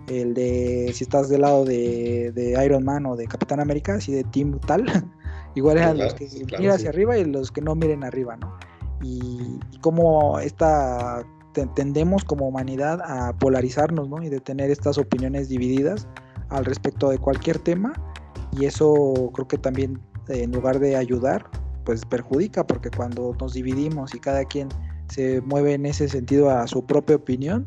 el 0.07 0.33
de 0.33 0.91
si 0.93 1.03
estás 1.03 1.29
del 1.29 1.41
lado 1.41 1.63
de, 1.63 2.31
de 2.33 2.65
Iron 2.65 2.83
Man 2.83 3.05
o 3.05 3.15
de 3.15 3.27
Capitán 3.27 3.59
América, 3.59 3.95
así 3.95 4.11
de 4.11 4.23
Team 4.25 4.59
tal, 4.59 4.85
igual 5.55 5.77
eran 5.77 5.97
los 5.97 6.13
que 6.13 6.27
miran 6.29 6.75
hacia 6.75 6.89
arriba 6.89 7.17
y 7.17 7.25
los 7.25 7.51
que 7.51 7.61
no 7.61 7.75
miren 7.75 8.03
arriba, 8.03 8.37
¿no? 8.37 8.57
Y, 9.01 9.59
y 9.71 9.77
como 9.79 10.39
esta 10.39 11.25
tendemos 11.75 12.23
como 12.23 12.47
humanidad 12.47 13.01
a 13.01 13.37
polarizarnos, 13.37 14.07
¿no? 14.07 14.23
Y 14.23 14.29
de 14.29 14.39
tener 14.39 14.71
estas 14.71 14.97
opiniones 14.97 15.49
divididas 15.49 16.07
al 16.49 16.65
respecto 16.65 17.09
de 17.09 17.17
cualquier 17.17 17.59
tema 17.59 17.93
y 18.57 18.65
eso 18.65 19.31
creo 19.33 19.47
que 19.47 19.57
también 19.57 19.99
en 20.27 20.51
lugar 20.51 20.79
de 20.79 20.95
ayudar, 20.95 21.45
pues 21.83 22.05
perjudica 22.05 22.65
porque 22.65 22.89
cuando 22.89 23.35
nos 23.39 23.53
dividimos 23.53 24.13
y 24.13 24.19
cada 24.19 24.45
quien 24.45 24.69
se 25.09 25.41
mueve 25.41 25.73
en 25.73 25.85
ese 25.85 26.07
sentido 26.07 26.49
a 26.49 26.67
su 26.67 26.85
propia 26.85 27.15
opinión, 27.15 27.65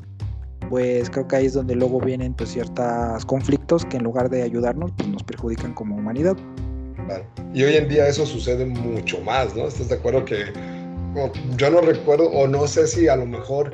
pues 0.71 1.11
creo 1.11 1.29
que 1.29 1.37
ahí 1.37 1.47
es 1.47 1.55
donde 1.55 1.75
luego 1.75 2.01
vienen 2.01 2.35
pues 2.35 2.51
ciertos 2.51 3.25
conflictos 3.27 3.85
que 3.85 3.99
en 3.99 4.05
lugar 4.05 4.31
de 4.31 4.43
ayudarnos 4.43 4.93
pues 4.97 5.09
nos 5.09 5.23
perjudican 5.23 5.75
como 5.75 5.97
humanidad. 5.97 6.37
Y 7.53 7.63
hoy 7.63 7.77
en 7.77 7.89
día 7.89 8.09
eso 8.09 8.27
sucede 8.27 8.65
mucho 8.65 9.21
más, 9.21 9.55
¿no? 9.55 9.67
¿Estás 9.67 9.89
de 9.89 9.97
acuerdo 9.97 10.25
que 10.25 10.53
yo 11.57 11.71
no 11.71 11.81
recuerdo 11.81 12.29
o 12.31 12.47
no 12.49 12.67
sé 12.67 12.87
si 12.87 13.09
a 13.09 13.17
lo 13.17 13.27
mejor 13.27 13.71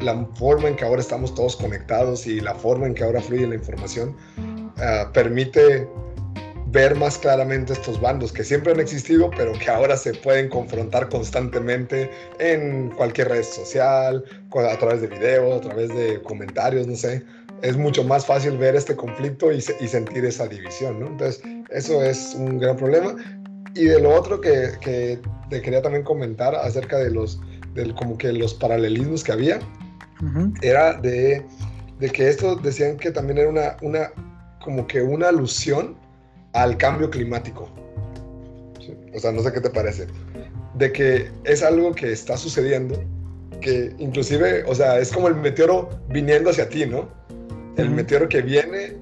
la 0.00 0.26
forma 0.34 0.68
en 0.68 0.76
que 0.76 0.84
ahora 0.84 1.00
estamos 1.00 1.34
todos 1.34 1.56
conectados 1.56 2.26
y 2.26 2.40
la 2.40 2.54
forma 2.54 2.86
en 2.86 2.94
que 2.94 3.04
ahora 3.04 3.20
fluye 3.20 3.46
la 3.46 3.56
información 3.56 4.16
uh, 4.38 5.12
permite 5.12 5.86
ver 6.72 6.94
más 6.94 7.18
claramente 7.18 7.74
estos 7.74 8.00
bandos 8.00 8.32
que 8.32 8.42
siempre 8.42 8.72
han 8.72 8.80
existido, 8.80 9.30
pero 9.36 9.52
que 9.52 9.70
ahora 9.70 9.94
se 9.94 10.14
pueden 10.14 10.48
confrontar 10.48 11.10
constantemente 11.10 12.10
en 12.38 12.90
cualquier 12.92 13.28
red 13.28 13.44
social, 13.44 14.24
a 14.54 14.78
través 14.78 15.02
de 15.02 15.08
videos, 15.08 15.58
a 15.58 15.60
través 15.60 15.94
de 15.94 16.22
comentarios, 16.22 16.86
no 16.86 16.96
sé. 16.96 17.22
Es 17.62 17.76
mucho 17.76 18.02
más 18.02 18.26
fácil 18.26 18.58
ver 18.58 18.74
este 18.74 18.96
conflicto 18.96 19.52
y, 19.52 19.58
y 19.58 19.88
sentir 19.88 20.24
esa 20.24 20.48
división, 20.48 20.98
¿no? 21.00 21.06
Entonces, 21.06 21.42
eso 21.70 22.02
es 22.02 22.34
un 22.36 22.58
gran 22.58 22.76
problema. 22.76 23.14
Y 23.74 23.84
de 23.84 24.00
lo 24.00 24.14
otro 24.14 24.40
que, 24.40 24.72
que 24.80 25.18
te 25.48 25.62
quería 25.62 25.80
también 25.80 26.04
comentar 26.04 26.54
acerca 26.54 26.98
de 26.98 27.10
los, 27.10 27.40
del, 27.74 27.94
como 27.94 28.18
que 28.18 28.32
los 28.32 28.52
paralelismos 28.54 29.24
que 29.24 29.32
había, 29.32 29.56
uh 30.20 30.24
-huh. 30.24 30.58
era 30.62 30.94
de, 30.94 31.42
de, 31.98 32.10
que 32.10 32.28
esto 32.28 32.56
decían 32.56 32.96
que 32.96 33.10
también 33.10 33.38
era 33.38 33.48
una, 33.48 33.76
una, 33.80 34.10
como 34.62 34.86
que 34.86 35.00
una 35.00 35.28
alusión 35.28 35.96
al 36.52 36.76
cambio 36.76 37.08
climático. 37.08 37.70
¿Sí? 38.80 38.94
O 39.14 39.20
sea, 39.20 39.32
no 39.32 39.42
sé 39.42 39.52
qué 39.52 39.60
te 39.60 39.70
parece. 39.70 40.06
De 40.74 40.92
que 40.92 41.30
es 41.44 41.62
algo 41.62 41.94
que 41.94 42.12
está 42.12 42.36
sucediendo, 42.36 43.02
que 43.60 43.94
inclusive, 43.98 44.64
o 44.64 44.74
sea, 44.74 44.98
es 44.98 45.12
como 45.12 45.28
el 45.28 45.36
meteoro 45.36 45.88
viniendo 46.08 46.50
hacia 46.50 46.68
ti, 46.68 46.84
¿no? 46.84 47.08
El 47.76 47.88
uh 47.88 47.90
-huh. 47.90 47.94
meteoro 47.94 48.28
que 48.28 48.42
viene, 48.42 48.96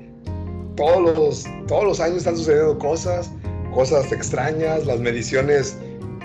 todos 0.77 1.17
los, 1.17 1.45
todos 1.67 1.85
los 1.85 2.01
años 2.01 2.19
están 2.19 2.37
sucediendo 2.37 2.79
cosas, 2.79 3.31
cosas 3.75 4.11
extrañas, 4.13 4.87
las 4.87 5.01
mediciones 5.01 5.77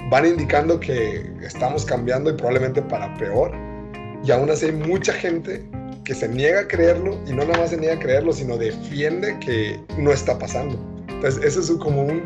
van 0.09 0.25
indicando 0.25 0.79
que 0.79 1.29
estamos 1.41 1.85
cambiando 1.85 2.29
y 2.29 2.33
probablemente 2.33 2.81
para 2.81 3.13
peor. 3.17 3.51
Y 4.23 4.31
aún 4.31 4.49
así 4.49 4.67
hay 4.67 4.71
mucha 4.71 5.13
gente 5.13 5.63
que 6.03 6.13
se 6.13 6.27
niega 6.29 6.61
a 6.61 6.67
creerlo 6.67 7.19
y 7.27 7.31
no 7.31 7.43
nada 7.45 7.59
más 7.59 7.71
se 7.71 7.77
niega 7.77 7.95
a 7.95 7.99
creerlo, 7.99 8.31
sino 8.31 8.57
defiende 8.57 9.37
que 9.39 9.79
no 9.97 10.11
está 10.11 10.37
pasando. 10.37 10.94
Entonces, 11.15 11.43
eso 11.43 11.73
es 11.73 11.79
como 11.79 12.03
un, 12.03 12.25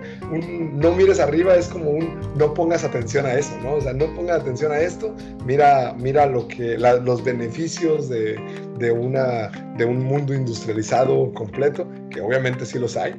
no 0.79 0.91
mires 0.93 1.19
arriba, 1.19 1.55
es 1.55 1.67
como 1.67 1.91
un 1.91 2.19
no 2.35 2.53
pongas 2.53 2.83
atención 2.83 3.25
a 3.25 3.33
eso, 3.33 3.51
¿no? 3.61 3.75
O 3.75 3.81
sea, 3.81 3.93
no 3.93 4.13
pongas 4.15 4.41
atención 4.41 4.71
a 4.71 4.79
esto, 4.79 5.15
mira, 5.45 5.95
mira 5.97 6.25
lo 6.25 6.47
que, 6.47 6.77
los 6.77 7.23
beneficios 7.23 8.09
de, 8.09 8.39
de, 8.77 8.91
una, 8.91 9.49
de 9.77 9.85
un 9.85 10.03
mundo 10.03 10.33
industrializado 10.33 11.31
completo, 11.33 11.87
que 12.09 12.21
obviamente 12.21 12.65
sí 12.65 12.79
los 12.79 12.97
hay, 12.97 13.15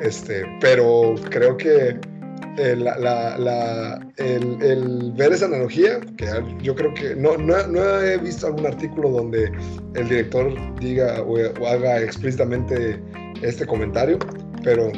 este, 0.00 0.44
pero 0.60 1.14
creo 1.30 1.56
que 1.56 1.98
la, 2.56 4.00
el, 4.16 5.12
ver 5.16 5.32
esa 5.32 5.46
analogía, 5.46 6.00
que 6.16 6.26
yo 6.62 6.74
creo 6.74 6.92
que 6.94 7.14
no, 7.14 7.36
no, 7.36 7.66
no, 7.66 8.00
he 8.00 8.18
visto 8.18 8.46
algún 8.46 8.66
artículo 8.66 9.10
donde 9.10 9.50
el 9.94 10.08
director 10.08 10.52
diga 10.78 11.22
o 11.22 11.66
haga 11.66 12.00
explícitamente 12.00 13.00
este 13.42 13.66
comentario, 13.66 14.18
pero 14.62 14.90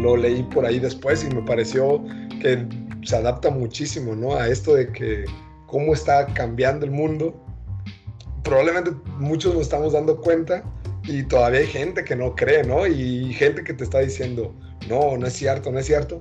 lo 0.00 0.16
leí 0.16 0.42
por 0.44 0.64
ahí 0.64 0.78
después 0.78 1.24
y 1.24 1.34
me 1.34 1.42
pareció 1.42 2.04
que 2.40 2.66
se 3.04 3.16
adapta 3.16 3.50
muchísimo, 3.50 4.14
¿no? 4.14 4.36
A 4.36 4.48
esto 4.48 4.74
de 4.74 4.90
que 4.92 5.24
cómo 5.66 5.92
está 5.92 6.26
cambiando 6.26 6.84
el 6.84 6.92
mundo. 6.92 7.34
Probablemente 8.44 8.92
muchos 9.18 9.54
nos 9.54 9.62
estamos 9.62 9.92
dando 9.92 10.20
cuenta 10.20 10.62
y 11.04 11.22
todavía 11.22 11.60
hay 11.60 11.66
gente 11.66 12.04
que 12.04 12.16
no 12.16 12.34
cree, 12.34 12.64
¿no? 12.64 12.86
Y 12.86 13.32
gente 13.34 13.62
que 13.64 13.74
te 13.74 13.84
está 13.84 14.00
diciendo, 14.00 14.54
no, 14.88 15.16
no 15.16 15.26
es 15.26 15.34
cierto, 15.34 15.70
no 15.70 15.78
es 15.78 15.86
cierto. 15.86 16.20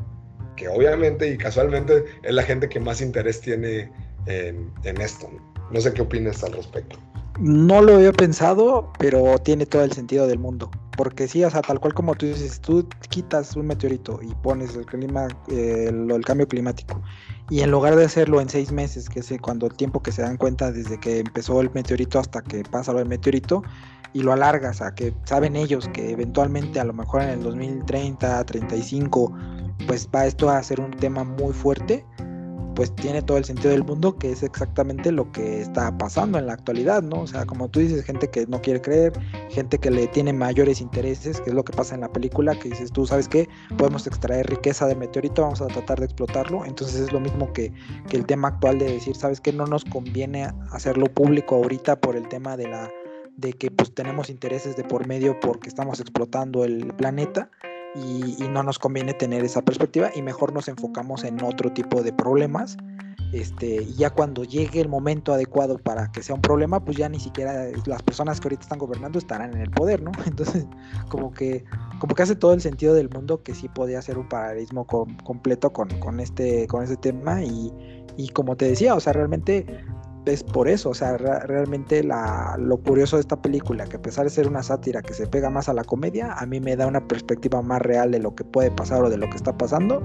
Que 0.56 0.68
obviamente 0.68 1.30
y 1.30 1.38
casualmente 1.38 2.04
es 2.24 2.34
la 2.34 2.44
gente 2.44 2.68
que 2.68 2.80
más 2.80 3.02
interés 3.02 3.42
tiene 3.42 3.92
en, 4.26 4.72
en 4.84 5.02
esto. 5.02 5.30
¿no? 5.32 5.58
no 5.72 5.82
sé 5.82 5.94
qué 5.94 6.02
opinas 6.02 6.44
al 6.44 6.54
respecto. 6.54 6.98
No 7.40 7.82
lo 7.82 7.96
había 7.96 8.12
pensado, 8.14 8.92
pero 8.98 9.38
tiene 9.40 9.66
todo 9.66 9.84
el 9.84 9.92
sentido 9.92 10.28
del 10.28 10.40
mundo. 10.40 10.72
Porque 10.98 11.28
sí, 11.28 11.44
o 11.44 11.50
sea, 11.50 11.62
tal 11.62 11.80
cual 11.80 11.94
como 11.94 12.16
tú 12.16 12.26
dices, 12.26 12.60
tú 12.60 12.88
quitas 13.10 13.56
un 13.56 13.68
meteorito 13.68 14.20
y 14.24 14.34
pones 14.42 14.76
el 14.76 14.86
clima, 14.86 15.28
eh, 15.50 15.86
el, 15.90 16.10
el, 16.10 16.26
cambio 16.26 16.48
climático, 16.48 17.00
y 17.52 17.62
en 17.62 17.70
lugar 17.70 17.96
de 17.96 18.06
hacerlo 18.06 18.42
en 18.42 18.50
seis 18.50 18.72
meses, 18.72 19.08
que 19.08 19.20
es 19.20 19.32
cuando 19.40 19.68
el 19.68 19.74
tiempo 19.76 20.02
que 20.02 20.12
se 20.12 20.24
dan 20.24 20.38
cuenta 20.38 20.72
desde 20.72 21.00
que 21.00 21.20
empezó 21.20 21.62
el 21.62 21.70
meteorito 21.72 22.18
hasta 22.18 22.42
que 22.42 22.64
pasa 22.64 22.94
lo 22.94 23.00
del 23.00 23.08
meteorito, 23.08 23.62
y 24.14 24.24
lo 24.24 24.34
alargas 24.34 24.82
a 24.82 24.96
que 24.96 25.14
saben 25.26 25.56
ellos 25.56 25.88
que 25.94 26.12
eventualmente 26.12 26.80
a 26.80 26.84
lo 26.84 26.94
mejor 26.94 27.22
en 27.22 27.30
el 27.30 27.44
2030, 27.44 28.44
35, 28.46 29.32
pues 29.86 30.10
va 30.14 30.26
esto 30.26 30.50
a 30.50 30.62
ser 30.64 30.80
un 30.80 30.92
tema 30.92 31.24
muy 31.24 31.54
fuerte, 31.54 32.04
pues 32.78 32.94
tiene 32.94 33.24
todo 33.24 33.40
el 33.40 33.44
sentido 33.44 33.72
del 33.72 33.84
mundo, 33.84 34.20
que 34.20 34.32
es 34.32 34.44
exactamente 34.44 35.12
lo 35.12 35.32
que 35.32 35.62
está 35.62 35.98
pasando 35.98 36.38
en 36.38 36.46
la 36.46 36.54
actualidad, 36.54 37.02
¿no? 37.02 37.22
O 37.22 37.28
sea, 37.28 37.44
como 37.44 37.70
tú 37.70 37.80
dices, 37.80 38.06
gente 38.06 38.30
que 38.30 38.46
no 38.46 38.62
quiere 38.62 38.80
creer, 38.82 39.14
gente 39.50 39.80
que 39.80 39.90
le 39.90 40.06
tiene 40.06 40.32
mayores 40.32 40.80
intereses, 40.80 41.42
que 41.42 41.50
es 41.50 41.56
lo 41.56 41.66
que 41.66 41.74
pasa 41.74 41.96
en 41.96 42.02
la 42.02 42.12
película, 42.14 42.54
que 42.54 42.70
dices, 42.70 42.92
tú 42.92 43.08
sabes 43.08 43.28
qué, 43.28 43.50
podemos 43.80 44.06
extraer 44.06 44.46
riqueza 44.48 44.86
de 44.86 44.96
meteorito, 44.96 45.42
vamos 45.42 45.60
a 45.60 45.66
tratar 45.66 45.98
de 45.98 46.06
explotarlo, 46.06 46.66
entonces 46.66 47.02
es 47.02 47.12
lo 47.12 47.20
mismo 47.20 47.52
que, 47.52 47.74
que 48.08 48.16
el 48.16 48.28
tema 48.28 48.50
actual 48.50 48.78
de 48.78 48.94
decir, 48.94 49.16
sabes 49.16 49.42
qué, 49.42 49.52
no 49.52 49.66
nos 49.66 49.84
conviene 49.84 50.48
hacerlo 50.72 51.08
público 51.08 51.56
ahorita 51.56 52.00
por 52.00 52.16
el 52.16 52.28
tema 52.28 52.58
de 52.58 52.68
la 52.68 52.92
de 53.38 53.54
que 53.54 53.72
pues 53.72 53.94
tenemos 53.94 54.30
intereses 54.30 54.76
de 54.76 54.84
por 54.84 55.08
medio 55.08 55.40
porque 55.40 55.70
estamos 55.70 56.00
explotando 56.00 56.64
el 56.64 56.94
planeta, 56.96 57.50
y, 57.96 58.48
no 58.50 58.64
nos 58.64 58.80
conviene 58.80 59.14
tener 59.14 59.44
esa 59.44 59.62
perspectiva 59.62 60.10
y 60.16 60.22
mejor 60.22 60.54
nos 60.54 60.68
enfocamos 60.68 61.24
en 61.24 61.44
otro 61.44 61.72
tipo 61.72 62.04
de 62.04 62.14
problemas. 62.14 62.78
Este, 63.34 63.84
y 63.84 63.94
ya 63.96 64.10
cuando 64.10 64.46
llegue 64.46 64.80
el 64.80 64.88
momento 64.88 65.34
adecuado 65.34 65.78
para 65.78 66.10
que 66.14 66.24
sea 66.24 66.34
un 66.34 66.42
problema, 66.42 66.80
pues 66.80 66.96
ya 66.96 67.10
ni 67.10 67.20
siquiera 67.20 67.66
las 67.86 68.02
personas 68.02 68.40
que 68.40 68.48
ahorita 68.48 68.62
están 68.62 68.80
gobernando 68.80 69.20
estarán 69.20 69.54
en 69.54 69.62
el 69.62 69.70
poder, 69.70 70.02
¿no? 70.02 70.12
Entonces, 70.26 70.66
como 71.10 71.32
que, 71.32 71.66
como 72.00 72.16
que 72.16 72.24
hace 72.24 72.36
todo 72.36 72.54
el 72.54 72.62
sentido 72.62 72.94
del 72.94 73.10
mundo 73.10 73.44
que 73.44 73.54
sí 73.54 73.68
podía 73.68 74.02
ser 74.02 74.18
un 74.18 74.30
paralelismo 74.30 74.88
com 74.88 75.18
completo 75.26 75.74
con, 75.74 75.90
con, 76.00 76.22
este, 76.22 76.68
con 76.68 76.84
este 76.84 76.96
tema. 76.96 77.44
Y, 77.44 77.74
y 78.16 78.30
como 78.30 78.56
te 78.56 78.66
decía, 78.66 78.96
o 78.96 79.00
sea, 79.00 79.14
realmente 79.14 79.66
es 80.28 80.44
por 80.44 80.68
eso, 80.68 80.90
o 80.90 80.94
sea, 80.94 81.18
re 81.18 81.40
realmente 81.42 82.04
la, 82.04 82.56
lo 82.60 82.78
curioso 82.78 83.18
de 83.18 83.22
esta 83.22 83.42
película, 83.42 83.86
que 83.86 83.98
a 83.98 84.02
pesar 84.02 84.26
de 84.26 84.30
ser 84.30 84.48
una 84.48 84.64
sátira 84.64 85.02
que 85.02 85.14
se 85.14 85.28
pega 85.28 85.50
más 85.50 85.70
a 85.70 85.74
la 85.74 85.84
comedia, 85.84 86.34
a 86.34 86.46
mí 86.46 86.60
me 86.60 86.76
da 86.76 86.88
una 86.88 87.08
perspectiva 87.08 87.62
más 87.62 87.82
real 87.82 88.12
de 88.12 88.20
lo 88.20 88.36
que 88.36 88.44
puede 88.44 88.72
pasar 88.72 89.04
o 89.04 89.10
de 89.10 89.18
lo 89.18 89.30
que 89.30 89.38
está 89.38 89.58
pasando, 89.58 90.02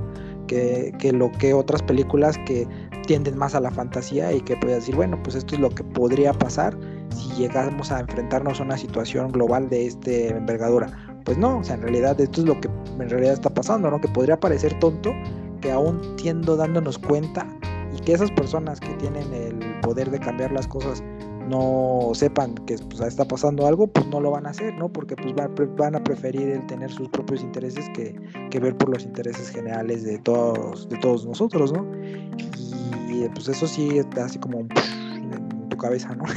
que, 0.47 0.93
que 0.99 1.13
lo 1.13 1.31
que 1.33 1.55
otras 1.55 1.83
películas 1.83 2.39
que 2.47 2.67
tienden 3.07 3.37
más 3.37 3.55
a 3.55 3.61
la 3.61 3.71
fantasía 3.71 4.33
y 4.33 4.41
que 4.41 4.57
puedes 4.57 4.77
decir, 4.79 4.97
bueno, 4.97 5.21
pues 5.23 5.37
esto 5.37 5.55
es 5.55 5.61
lo 5.61 5.71
que 5.71 5.85
podría 5.85 6.33
pasar 6.33 6.77
si 7.11 7.29
llegamos 7.35 7.91
a 7.91 8.01
enfrentarnos 8.01 8.61
a 8.61 8.65
una 8.65 8.77
situación 8.77 9.33
global 9.33 9.69
de 9.69 9.87
este 9.87 10.29
envergadura. 10.29 10.87
Pues 11.25 11.39
no, 11.39 11.59
o 11.59 11.65
sea, 11.65 11.77
en 11.77 11.83
realidad 11.83 12.21
esto 12.21 12.41
es 12.41 12.47
lo 12.47 12.61
que 12.61 12.69
en 12.69 13.09
realidad 13.09 13.35
está 13.35 13.51
pasando, 13.51 13.91
¿no? 13.91 14.01
Que 14.01 14.09
podría 14.09 14.39
parecer 14.39 14.79
tonto, 14.79 15.13
que 15.61 15.71
aún 15.71 16.17
tiendo 16.17 16.57
dándonos 16.57 16.99
cuenta 16.99 17.47
y 17.95 18.01
que 18.01 18.13
esas 18.13 18.31
personas 18.33 18.81
que 18.81 18.91
tienen 18.95 19.33
el 19.33 19.81
poder 19.81 20.11
de 20.11 20.19
cambiar 20.19 20.53
las 20.53 20.67
cosas 20.67 21.03
no 21.49 22.13
sepan 22.15 22.55
que 22.67 22.77
pues, 22.79 23.01
está 23.01 23.27
pasando 23.27 23.67
algo, 23.67 23.87
pues 23.87 24.07
no 24.07 24.21
lo 24.21 24.31
van 24.31 24.47
a 24.47 24.51
hacer, 24.51 24.75
¿no? 24.75 24.91
Porque 24.91 25.17
pues 25.17 25.35
van 25.77 25.95
a 25.95 26.03
preferir 26.03 26.49
el 26.49 26.67
tener 26.67 26.91
sus 26.91 27.09
propios 27.09 27.43
intereses 27.43 27.85
que, 27.95 28.15
que, 28.51 28.61
ver 28.61 28.77
por 28.77 28.89
los 28.89 29.05
intereses 29.05 29.51
generales 29.51 30.05
de 30.05 30.19
todos, 30.19 30.89
de 30.89 30.97
todos 30.99 31.27
nosotros, 31.27 31.73
¿no? 31.73 31.87
Y 33.09 33.29
pues 33.29 33.49
eso 33.49 33.67
sí 33.67 33.99
está 33.99 34.27
así 34.27 34.39
como 34.39 34.61
en 34.61 34.69
tu 35.69 35.77
cabeza, 35.77 36.15
¿no? 36.15 36.25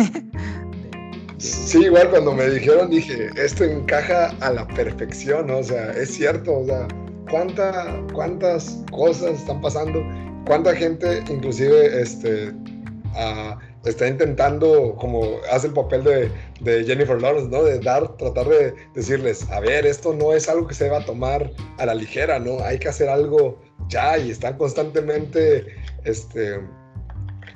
Sí, 1.38 1.80
igual 1.84 2.10
cuando 2.10 2.32
me 2.32 2.50
dijeron 2.50 2.90
dije, 2.90 3.30
esto 3.36 3.66
encaja 3.66 4.30
a 4.40 4.52
la 4.52 4.66
perfección, 4.70 5.48
¿no? 5.48 5.58
o 5.58 5.64
sea, 5.64 5.92
es 5.92 6.14
cierto, 6.16 6.60
o 6.60 6.66
sea, 6.66 6.88
¿cuánta, 7.30 8.02
cuántas 8.14 8.84
cosas 8.90 9.32
están 9.40 9.62
pasando, 9.62 10.02
cuánta 10.46 10.76
gente 10.76 11.24
inclusive 11.30 12.02
este, 12.02 12.50
uh, 12.50 13.58
está 13.86 14.08
intentando, 14.08 14.96
como 14.96 15.40
hace 15.52 15.68
el 15.68 15.74
papel 15.74 16.04
de, 16.04 16.32
de, 16.62 16.84
Jennifer 16.84 17.22
Lawrence, 17.22 17.50
¿no? 17.50 17.64
De 17.64 17.80
dar, 17.80 18.16
tratar 18.18 18.48
de 18.48 18.74
decirles, 18.94 19.50
a 19.52 19.60
ver, 19.60 19.86
esto 19.86 20.14
no 20.14 20.34
es 20.34 20.50
algo 20.50 20.68
que 20.68 20.74
se 20.74 20.90
va 20.90 21.00
a 21.00 21.06
tomar 21.06 21.52
a 21.78 21.86
la 21.86 21.94
ligera, 21.94 22.40
¿no? 22.40 22.60
Hay 22.62 22.80
que 22.80 22.90
hacer 22.90 23.10
algo 23.10 23.62
ya 23.88 24.18
y 24.18 24.32
están 24.32 24.58
constantemente, 24.58 25.66
este, 26.04 26.60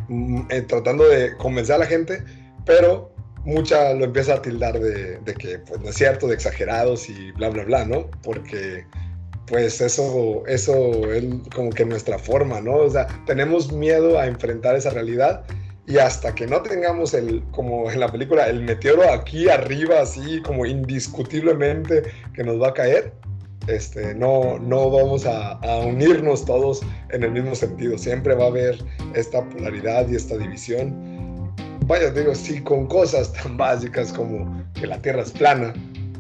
mm, 0.08 0.42
eh, 0.50 0.62
tratando 0.62 1.06
de 1.06 1.36
convencer 1.38 1.76
a 1.76 1.80
la 1.80 1.86
gente, 1.86 2.24
pero 2.66 3.12
mucha 3.46 3.94
lo 3.94 4.06
empieza 4.06 4.36
a 4.36 4.42
tildar 4.42 4.80
de, 4.80 5.18
de, 5.20 5.34
que 5.34 5.60
pues 5.60 5.80
no 5.82 5.90
es 5.90 5.96
cierto, 5.96 6.28
de 6.28 6.36
exagerados 6.36 7.10
y 7.10 7.32
bla, 7.32 7.50
bla, 7.50 7.64
bla, 7.64 7.86
¿no? 7.86 8.10
Porque 8.24 8.86
pues 9.50 9.82
eso, 9.82 10.44
eso 10.48 11.12
es 11.12 11.26
como 11.56 11.72
que 11.72 11.84
nuestra 11.84 12.20
forma, 12.20 12.62
¿no? 12.62 12.76
O 12.76 12.90
sea, 12.90 13.08
tenemos 13.26 13.72
miedo 13.72 14.20
a 14.20 14.28
enfrentar 14.28 14.76
esa 14.76 14.92
realidad 14.92 15.44
y 15.88 15.98
hasta 15.98 16.36
que 16.36 16.46
no 16.46 16.62
tengamos 16.62 17.16
el, 17.16 17.44
como 17.52 17.90
en 17.90 18.00
la 18.00 18.12
película, 18.12 18.48
el 18.48 18.62
meteoro 18.62 19.12
aquí 19.12 19.50
arriba, 19.50 20.02
así 20.02 20.40
como 20.44 20.68
indiscutiblemente 20.68 22.04
que 22.36 22.44
nos 22.44 22.62
va 22.62 22.70
a 22.70 22.74
caer, 22.76 23.12
este, 23.68 24.14
no, 24.14 24.60
no 24.60 24.92
vamos 24.92 25.26
a, 25.26 25.54
a, 25.54 25.80
unirnos 25.80 26.46
todos 26.46 26.82
en 27.10 27.24
el 27.24 27.32
mismo 27.32 27.56
sentido. 27.56 27.98
Siempre 27.98 28.36
va 28.36 28.46
a 28.46 28.48
haber 28.48 28.78
esta 29.16 29.44
polaridad 29.50 30.08
y 30.08 30.16
esta 30.16 30.38
división. 30.38 30.94
Vaya, 31.88 32.12
digo, 32.12 32.36
sí, 32.36 32.62
con 32.62 32.86
cosas 32.86 33.34
tan 33.34 33.58
básicas 33.58 34.14
como 34.14 34.64
que 34.76 34.86
la 34.86 35.02
Tierra 35.02 35.24
es 35.24 35.32
plana, 35.32 35.74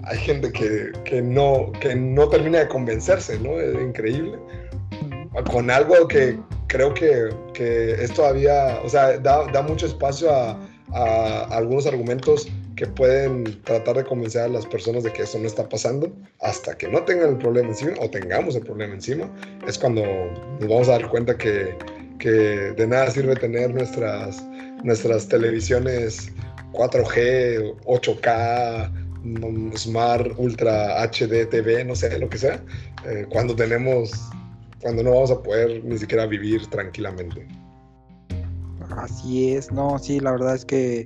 hay 0.10 0.18
gente 0.18 0.52
que, 0.52 0.92
que, 1.06 1.22
no, 1.22 1.72
que 1.80 1.96
no 1.96 2.28
termina 2.30 2.60
de 2.60 2.68
convencerse, 2.68 3.40
¿no? 3.40 3.60
Es 3.60 3.76
increíble. 3.76 4.38
Con 5.52 5.70
algo 5.70 6.08
que 6.08 6.38
creo 6.68 6.94
que, 6.94 7.30
que 7.54 7.92
es 7.94 8.12
todavía, 8.14 8.80
o 8.84 8.90
sea, 8.90 9.18
da, 9.20 9.46
da 9.52 9.62
mucho 9.62 9.86
espacio 9.86 10.32
a, 10.32 10.58
algunos 11.52 11.86
argumentos 11.86 12.48
que 12.76 12.88
pueden 12.88 13.44
tratar 13.62 13.98
de 13.98 14.04
convencer 14.04 14.42
a 14.42 14.48
las 14.48 14.66
personas 14.66 15.04
de 15.04 15.14
que 15.14 15.22
eso 15.22 15.38
no 15.38 15.46
está 15.46 15.70
pasando 15.70 16.12
hasta 16.42 16.76
que 16.76 16.88
no 16.88 17.04
tengan 17.04 17.30
el 17.30 17.38
problema 17.38 17.70
encima 17.70 17.94
o 18.02 18.10
tengamos 18.10 18.56
el 18.56 18.64
problema 18.64 18.96
encima. 18.96 19.30
Es 19.68 19.78
cuando 19.78 20.02
nos 20.60 20.68
vamos 20.68 20.88
a 20.90 20.94
dar 20.94 21.08
cuenta 21.10 21.38
que, 21.38 21.78
que 22.18 22.32
de 22.32 22.88
nada 22.88 23.12
sirve 23.12 23.36
tener 23.36 23.72
nuestras, 23.72 24.44
nuestras 24.84 25.28
televisiones 25.28 26.32
4G, 26.72 27.76
8K, 27.86 28.90
mm, 28.90 29.09
Smart, 29.76 30.32
Ultra 30.38 31.04
HD 31.04 31.46
TV, 31.50 31.84
no 31.86 31.96
sé, 31.96 32.18
lo 32.20 32.30
que 32.30 32.38
sea, 32.38 32.64
eh, 33.06 33.26
cuando 33.30 33.56
tenemos 33.56 34.12
cuando 34.82 35.04
no 35.04 35.12
vamos 35.12 35.32
a 35.32 35.42
poder 35.42 35.84
ni 35.84 35.98
siquiera 35.98 36.26
vivir 36.26 36.66
tranquilamente. 36.68 37.46
Así 38.98 39.54
es, 39.54 39.72
no, 39.72 40.00
sí, 40.00 40.20
la 40.20 40.32
verdad 40.32 40.56
es 40.56 40.66
que 40.66 41.06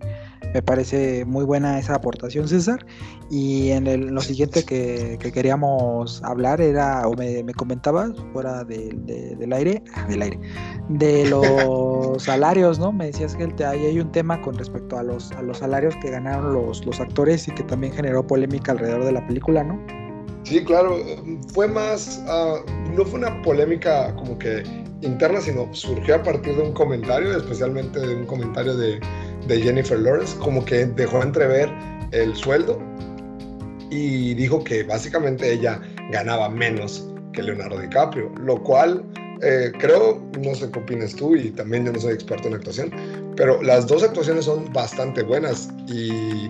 me 0.54 0.62
parece 0.62 1.26
muy 1.26 1.44
buena 1.46 1.80
esa 1.80 1.96
aportación, 1.96 2.48
César. 2.48 2.86
Y 3.30 3.72
en 3.72 3.88
el, 3.88 4.08
lo 4.08 4.22
siguiente 4.22 4.64
que, 4.64 5.18
queríamos 5.34 6.22
hablar 6.24 6.62
era, 6.62 7.08
o 7.08 7.16
me, 7.16 7.44
comentabas, 7.54 8.12
fuera 8.32 8.64
del 8.64 9.54
aire, 9.54 9.84
ah, 9.96 10.06
del 10.08 10.22
aire, 10.22 10.40
de 10.90 11.26
los 11.30 12.22
salarios, 12.24 12.80
¿no? 12.80 12.92
Me 12.92 13.08
decías 13.08 13.36
que 13.36 13.44
ahí 13.66 13.86
hay 13.86 14.00
un 14.00 14.12
tema 14.12 14.42
con 14.42 14.56
respecto 14.56 14.98
a 14.98 15.04
los, 15.04 15.32
a 15.32 15.42
los 15.42 15.58
salarios 15.58 15.96
que 16.02 16.12
ganaron 16.12 16.54
los, 16.54 16.86
los 16.86 17.00
actores 17.00 17.48
y 17.48 17.52
que 17.52 17.64
también 17.64 17.94
generó 17.94 18.26
polémica 18.26 18.74
alrededor 18.74 19.06
de 19.06 19.12
la 19.12 19.26
película, 19.26 19.64
¿no? 19.64 19.80
Sí, 20.44 20.64
claro, 20.66 20.98
fue 21.54 21.70
más, 21.70 22.22
uh, 22.28 22.92
no 22.92 23.06
fue 23.06 23.20
una 23.20 23.42
polémica 23.44 24.14
como 24.18 24.38
que 24.38 24.64
interna, 25.02 25.40
sino 25.40 25.74
surgió 25.74 26.16
a 26.16 26.24
partir 26.24 26.56
de 26.56 26.64
un 26.64 26.74
comentario, 26.74 27.36
especialmente 27.38 28.00
de 28.00 28.16
un 28.16 28.26
comentario 28.26 28.76
de, 28.76 29.00
de 29.48 29.62
Jennifer 29.62 30.00
Lawrence, 30.00 30.38
como 30.40 30.64
que 30.66 30.86
dejó 30.86 31.22
entrever 31.22 31.70
el 32.12 32.36
sueldo 32.36 32.80
y 33.90 34.34
dijo 34.34 34.64
que 34.64 34.84
básicamente 34.84 35.52
ella 35.52 35.82
ganaba 36.12 36.50
menos 36.50 37.08
que 37.34 37.44
Leonardo 37.44 37.80
DiCaprio, 37.80 38.32
lo 38.40 38.62
cual 38.62 39.04
eh, 39.42 39.72
creo, 39.80 40.24
no 40.40 40.56
sé 40.56 40.70
qué 40.72 40.80
opinas 40.80 41.16
tú 41.16 41.36
y 41.36 41.52
también 41.52 41.86
yo 41.86 41.92
no 41.92 42.00
soy 42.00 42.14
experto 42.14 42.48
en 42.48 42.56
actuación, 42.56 42.92
pero 43.36 43.62
las 43.62 43.88
dos 43.88 44.04
actuaciones 44.04 44.46
son 44.46 44.72
bastante 44.72 45.22
buenas 45.24 45.70
y 45.88 46.50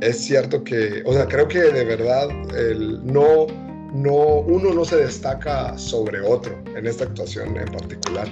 es 0.00 0.18
cierto 0.18 0.62
que, 0.62 1.02
o 1.06 1.12
sea, 1.12 1.26
creo 1.26 1.48
que 1.48 1.60
de 1.60 1.84
verdad 1.84 2.28
el, 2.56 3.04
no, 3.06 3.46
no, 3.94 4.40
uno 4.40 4.74
no 4.74 4.84
se 4.84 4.96
destaca 4.96 5.78
sobre 5.78 6.20
otro 6.20 6.54
en 6.76 6.86
esta 6.86 7.04
actuación 7.04 7.56
en 7.56 7.66
particular. 7.72 8.28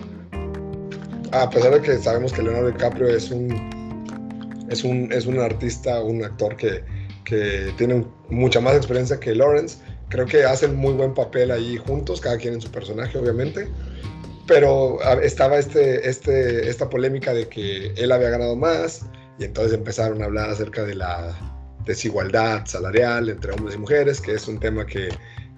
A 1.31 1.48
pesar 1.48 1.72
de 1.72 1.81
que 1.81 1.96
sabemos 1.96 2.33
que 2.33 2.42
Leonardo 2.42 2.68
DiCaprio 2.68 3.09
es 3.09 3.31
un, 3.31 3.70
es 4.73 4.85
un, 4.85 5.13
es 5.13 5.27
un 5.27 5.39
artista, 5.39 6.03
un 6.03 6.25
actor 6.25 6.57
que, 6.57 6.83
que 7.25 7.73
tiene 7.77 8.05
mucha 8.31 8.61
más 8.61 8.75
experiencia 8.75 9.21
que 9.21 9.35
Lawrence, 9.35 9.79
creo 10.09 10.27
que 10.27 10.45
hacen 10.45 10.77
muy 10.77 10.95
buen 10.95 11.15
papel 11.15 11.51
ahí 11.51 11.77
juntos, 11.77 12.21
cada 12.21 12.37
quien 12.37 12.55
en 12.55 12.61
su 12.61 12.71
personaje, 12.71 13.17
obviamente. 13.19 13.69
Pero 14.47 14.99
estaba 15.21 15.59
este, 15.59 16.09
este, 16.09 16.69
esta 16.69 16.91
polémica 16.91 17.33
de 17.33 17.49
que 17.49 17.93
él 17.97 18.11
había 18.11 18.31
ganado 18.31 18.57
más 18.57 19.07
y 19.39 19.45
entonces 19.45 19.73
empezaron 19.73 20.21
a 20.21 20.27
hablar 20.27 20.51
acerca 20.51 20.83
de 20.83 20.97
la, 20.97 21.35
desigualdad 21.85 22.65
salarial 22.67 23.29
entre 23.29 23.53
hombres 23.53 23.75
y 23.75 23.79
mujeres, 23.79 24.21
que 24.21 24.35
es 24.35 24.49
un 24.49 24.59
tema 24.59 24.87
que, 24.87 25.09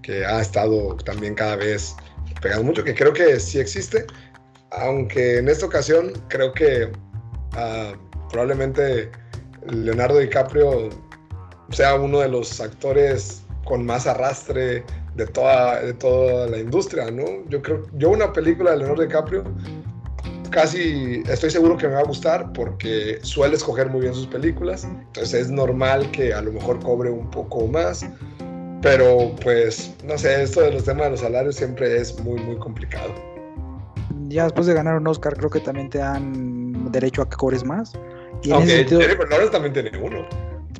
que 0.02 0.24
ha 0.24 0.40
estado 0.40 0.96
también 0.96 1.34
cada 1.34 1.56
vez 1.56 1.94
pegando 2.40 2.64
mucho, 2.64 2.84
que 2.84 2.94
creo 2.94 3.12
que 3.12 3.38
sí 3.40 3.58
existe, 3.58 4.06
aunque 4.70 5.38
en 5.38 5.48
esta 5.48 5.66
ocasión 5.66 6.12
creo 6.28 6.52
que 6.52 6.86
uh, 6.86 8.03
probablemente 8.30 9.10
Leonardo 9.66 10.18
DiCaprio 10.18 10.90
sea 11.70 11.94
uno 11.94 12.20
de 12.20 12.28
los 12.28 12.60
actores 12.60 13.42
con 13.64 13.84
más 13.84 14.06
arrastre 14.06 14.84
de 15.14 15.26
toda, 15.26 15.80
de 15.80 15.94
toda 15.94 16.48
la 16.48 16.58
industria, 16.58 17.10
¿no? 17.10 17.24
Yo 17.48 17.62
creo, 17.62 17.82
yo 17.94 18.10
una 18.10 18.32
película 18.32 18.72
de 18.72 18.78
Leonardo 18.78 19.02
DiCaprio 19.02 19.44
casi 20.54 21.22
estoy 21.28 21.50
seguro 21.50 21.76
que 21.76 21.88
me 21.88 21.94
va 21.94 22.00
a 22.00 22.04
gustar 22.04 22.52
porque 22.52 23.18
suele 23.22 23.56
escoger 23.56 23.90
muy 23.90 24.02
bien 24.02 24.14
sus 24.14 24.28
películas. 24.28 24.84
Entonces 24.84 25.34
es 25.34 25.50
normal 25.50 26.10
que 26.12 26.32
a 26.32 26.40
lo 26.40 26.52
mejor 26.52 26.78
cobre 26.80 27.10
un 27.10 27.28
poco 27.30 27.66
más. 27.66 28.06
Pero 28.80 29.34
pues, 29.42 29.94
no 30.04 30.16
sé, 30.16 30.42
esto 30.42 30.60
de 30.60 30.72
los 30.72 30.84
temas 30.84 31.06
de 31.06 31.10
los 31.12 31.20
salarios 31.20 31.56
siempre 31.56 31.96
es 31.96 32.18
muy, 32.20 32.40
muy 32.42 32.56
complicado. 32.56 33.12
Ya 34.28 34.44
después 34.44 34.66
de 34.66 34.74
ganar 34.74 34.96
un 34.96 35.06
Oscar 35.08 35.36
creo 35.36 35.50
que 35.50 35.60
también 35.60 35.90
te 35.90 35.98
dan 35.98 36.92
derecho 36.92 37.22
a 37.22 37.28
que 37.28 37.36
cobres 37.36 37.64
más. 37.64 37.92
Aunque 38.52 38.84
también 39.50 39.72
tiene 39.72 39.90
uno. 39.98 40.26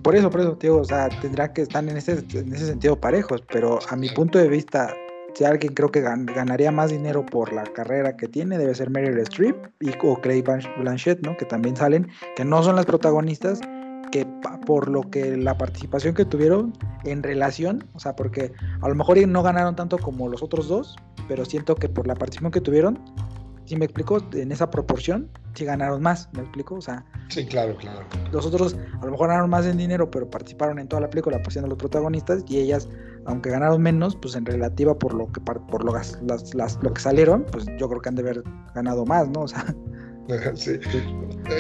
Por 0.03 0.15
eso, 0.15 0.31
por 0.31 0.41
eso, 0.41 0.57
tío, 0.57 0.77
o 0.77 0.85
sea, 0.85 1.09
tendrá 1.21 1.53
que 1.53 1.63
estar 1.63 1.83
en 1.83 1.97
ese, 1.97 2.23
en 2.35 2.55
ese 2.55 2.67
sentido 2.67 3.01
parejos, 3.01 3.43
pero 3.51 3.79
a 3.89 3.97
mi 3.97 4.11
punto 4.11 4.39
de 4.39 4.49
vista, 4.49 4.95
si 5.35 5.45
alguien 5.45 5.73
creo 5.73 5.91
que 5.91 6.03
ganaría 6.03 6.71
más 6.71 6.91
dinero 6.91 7.25
por 7.25 7.53
la 7.55 7.65
carrera 7.65 8.15
que 8.17 8.29
tiene, 8.29 8.59
debe 8.59 8.75
ser 8.75 8.91
Meryl 8.91 9.19
Streep 9.21 9.57
y, 9.81 9.93
o 10.03 10.21
Craig 10.21 10.45
Blanchett, 10.79 11.25
¿no? 11.25 11.37
Que 11.39 11.47
también 11.47 11.75
salen, 11.77 12.09
que 12.37 12.45
no 12.45 12.63
son 12.63 12.77
las 12.77 12.85
protagonistas, 12.85 13.61
que 14.13 14.27
por 14.67 14.89
lo 14.89 15.03
que 15.11 15.37
la 15.37 15.57
participación 15.57 16.15
que 16.15 16.25
tuvieron 16.25 16.73
en 17.05 17.23
relación, 17.23 17.85
o 17.95 17.99
sea, 17.99 18.15
porque 18.15 18.53
a 18.83 18.89
lo 18.89 18.95
mejor 18.95 19.17
no 19.27 19.43
ganaron 19.43 19.75
tanto 19.75 19.99
como 19.99 20.29
los 20.29 20.43
otros 20.43 20.69
dos, 20.69 20.97
pero 21.29 21.45
siento 21.45 21.75
que 21.75 21.89
por 21.89 22.07
la 22.07 22.15
participación 22.15 22.53
que 22.53 22.61
tuvieron, 22.61 22.99
si 23.67 23.77
me 23.77 23.87
explico, 23.87 24.19
en 24.33 24.53
esa 24.53 24.71
proporción, 24.71 25.31
si 25.55 25.65
ganaron 25.65 26.03
más, 26.03 26.29
¿me 26.33 26.43
explico? 26.43 26.77
O 26.77 26.81
sea, 26.81 27.05
sí, 27.29 27.47
claro, 27.47 27.77
claro. 27.77 28.05
Los 28.31 28.47
otros 28.47 28.77
a 29.01 29.05
lo 29.05 29.13
mejor 29.13 29.29
ganaron 29.29 29.51
más 29.51 29.67
en 29.67 29.79
dinero, 29.79 30.11
pero 30.11 30.29
participaron 30.29 30.79
en 30.79 30.89
toda 30.89 31.01
la 31.01 31.11
película, 31.11 31.43
pues 31.43 31.55
siendo 31.55 31.69
los 31.69 31.79
protagonistas, 31.79 32.45
y 32.49 32.59
ellas, 32.59 32.89
aunque 33.25 33.51
ganaron 33.51 33.81
menos, 33.81 34.17
pues 34.17 34.35
en 34.35 34.45
relativa 34.45 34.99
por 34.99 35.15
lo 35.15 35.31
que 35.33 35.41
por 35.41 35.85
lo, 35.85 35.93
las, 35.93 36.21
las, 36.55 36.79
lo 36.83 36.93
que 36.93 37.01
salieron, 37.01 37.47
pues 37.51 37.65
yo 37.79 37.89
creo 37.89 38.01
que 38.01 38.09
han 38.09 38.15
de 38.17 38.23
haber 38.23 38.43
ganado 38.75 39.05
más, 39.07 39.29
¿no? 39.29 39.43
O 39.43 39.49
sea. 39.49 39.65
Sí. 40.55 40.81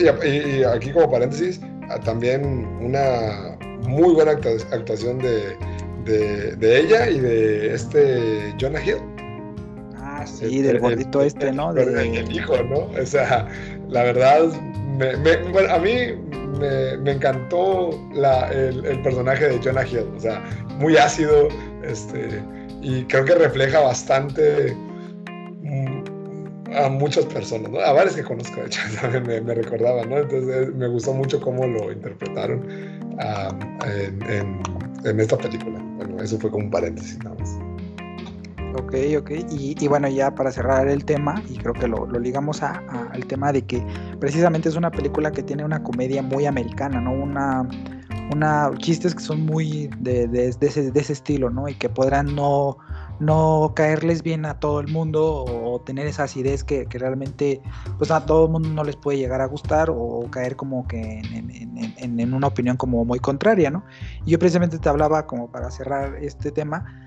Y, 0.00 0.62
aquí 0.62 0.90
como 0.90 1.10
paréntesis, 1.10 1.60
ah, 1.90 2.00
también 2.00 2.64
una 2.80 3.58
muy 3.86 4.14
buena 4.14 4.30
actuación 4.30 5.18
de, 5.18 5.54
de, 6.06 6.56
de 6.56 6.80
ella 6.80 7.10
y 7.10 7.20
de 7.20 7.74
este 7.74 8.54
Jonah 8.58 8.82
Hill 8.82 9.13
sí, 10.26 10.62
del 10.62 10.80
gordito 10.80 11.22
este, 11.22 11.52
¿no? 11.52 11.72
De... 11.72 11.82
El 11.82 12.34
hijo, 12.34 12.56
¿no? 12.64 12.88
O 13.00 13.06
sea, 13.06 13.48
la 13.88 14.02
verdad, 14.04 14.46
bueno, 15.52 15.72
a 15.72 15.78
mí 15.78 15.94
me, 16.58 17.10
encantó 17.10 17.90
el, 18.52 19.00
personaje 19.02 19.48
de 19.48 19.60
Jonah 19.62 19.86
Hill, 19.86 20.06
o 20.16 20.20
sea, 20.20 20.42
muy 20.78 20.96
ácido, 20.96 21.48
este, 21.82 22.42
y 22.82 23.04
creo 23.04 23.24
que 23.24 23.34
refleja 23.34 23.80
bastante 23.80 24.74
mm, 25.62 26.04
a 26.76 26.88
muchas 26.88 27.24
personas, 27.26 27.70
¿no? 27.70 27.80
A 27.80 27.92
varios 27.92 28.16
que 28.16 28.22
conozco, 28.22 28.60
de 28.60 28.66
hecho, 28.66 28.80
también 29.00 29.26
me, 29.26 29.40
me 29.40 29.54
recordaban, 29.54 30.10
¿no? 30.10 30.18
Entonces 30.18 30.74
me 30.74 30.88
gustó 30.88 31.12
mucho 31.12 31.40
cómo 31.40 31.66
lo 31.66 31.92
interpretaron 31.92 32.94
en, 33.86 34.60
en, 35.04 35.20
esta 35.20 35.36
película. 35.36 35.78
Bueno, 35.96 36.22
eso 36.22 36.38
fue 36.38 36.50
como 36.50 36.64
un 36.64 36.70
paréntesis 36.70 37.18
nada 37.22 37.36
más. 37.38 37.73
Ok, 38.76 38.94
ok. 39.18 39.30
Y, 39.52 39.86
bueno, 39.86 40.08
ya 40.08 40.34
para 40.34 40.50
cerrar 40.50 40.88
el 40.88 41.04
tema, 41.04 41.40
y 41.48 41.56
creo 41.58 41.74
que 41.74 41.86
lo, 41.86 42.06
ligamos 42.18 42.62
al 42.62 43.24
tema 43.26 43.52
de 43.52 43.62
que 43.62 43.84
precisamente 44.18 44.68
es 44.68 44.74
una 44.74 44.90
película 44.90 45.30
que 45.30 45.44
tiene 45.44 45.64
una 45.64 45.82
comedia 45.82 46.22
muy 46.22 46.46
americana, 46.46 47.00
¿no? 47.00 47.12
Una, 47.12 47.68
una 48.32 48.70
chistes 48.78 49.14
que 49.14 49.20
son 49.20 49.46
muy 49.46 49.88
de, 49.98 50.26
de, 50.26 50.48
ese, 50.48 50.90
de 50.90 51.00
ese, 51.00 51.12
estilo, 51.12 51.50
¿no? 51.50 51.68
Y 51.68 51.74
que 51.74 51.88
podrán 51.88 52.34
no, 52.34 52.78
no 53.20 53.72
caerles 53.76 54.24
bien 54.24 54.44
a 54.44 54.58
todo 54.58 54.80
el 54.80 54.88
mundo 54.88 55.44
o 55.44 55.80
tener 55.82 56.08
esa 56.08 56.24
acidez 56.24 56.64
que, 56.64 56.84
realmente 56.90 57.62
pues 57.98 58.10
a 58.10 58.26
todo 58.26 58.46
el 58.46 58.52
mundo 58.52 58.70
no 58.70 58.82
les 58.82 58.96
puede 58.96 59.18
llegar 59.18 59.40
a 59.40 59.46
gustar 59.46 59.88
o 59.88 60.26
caer 60.30 60.56
como 60.56 60.88
que 60.88 61.20
en, 61.20 62.20
en, 62.20 62.34
una 62.34 62.48
opinión 62.48 62.76
como 62.76 63.04
muy 63.04 63.20
contraria, 63.20 63.70
¿no? 63.70 63.84
Y 64.26 64.32
yo 64.32 64.38
precisamente 64.40 64.78
te 64.78 64.88
hablaba 64.88 65.28
como 65.28 65.48
para 65.48 65.70
cerrar 65.70 66.16
este 66.16 66.50
tema 66.50 67.03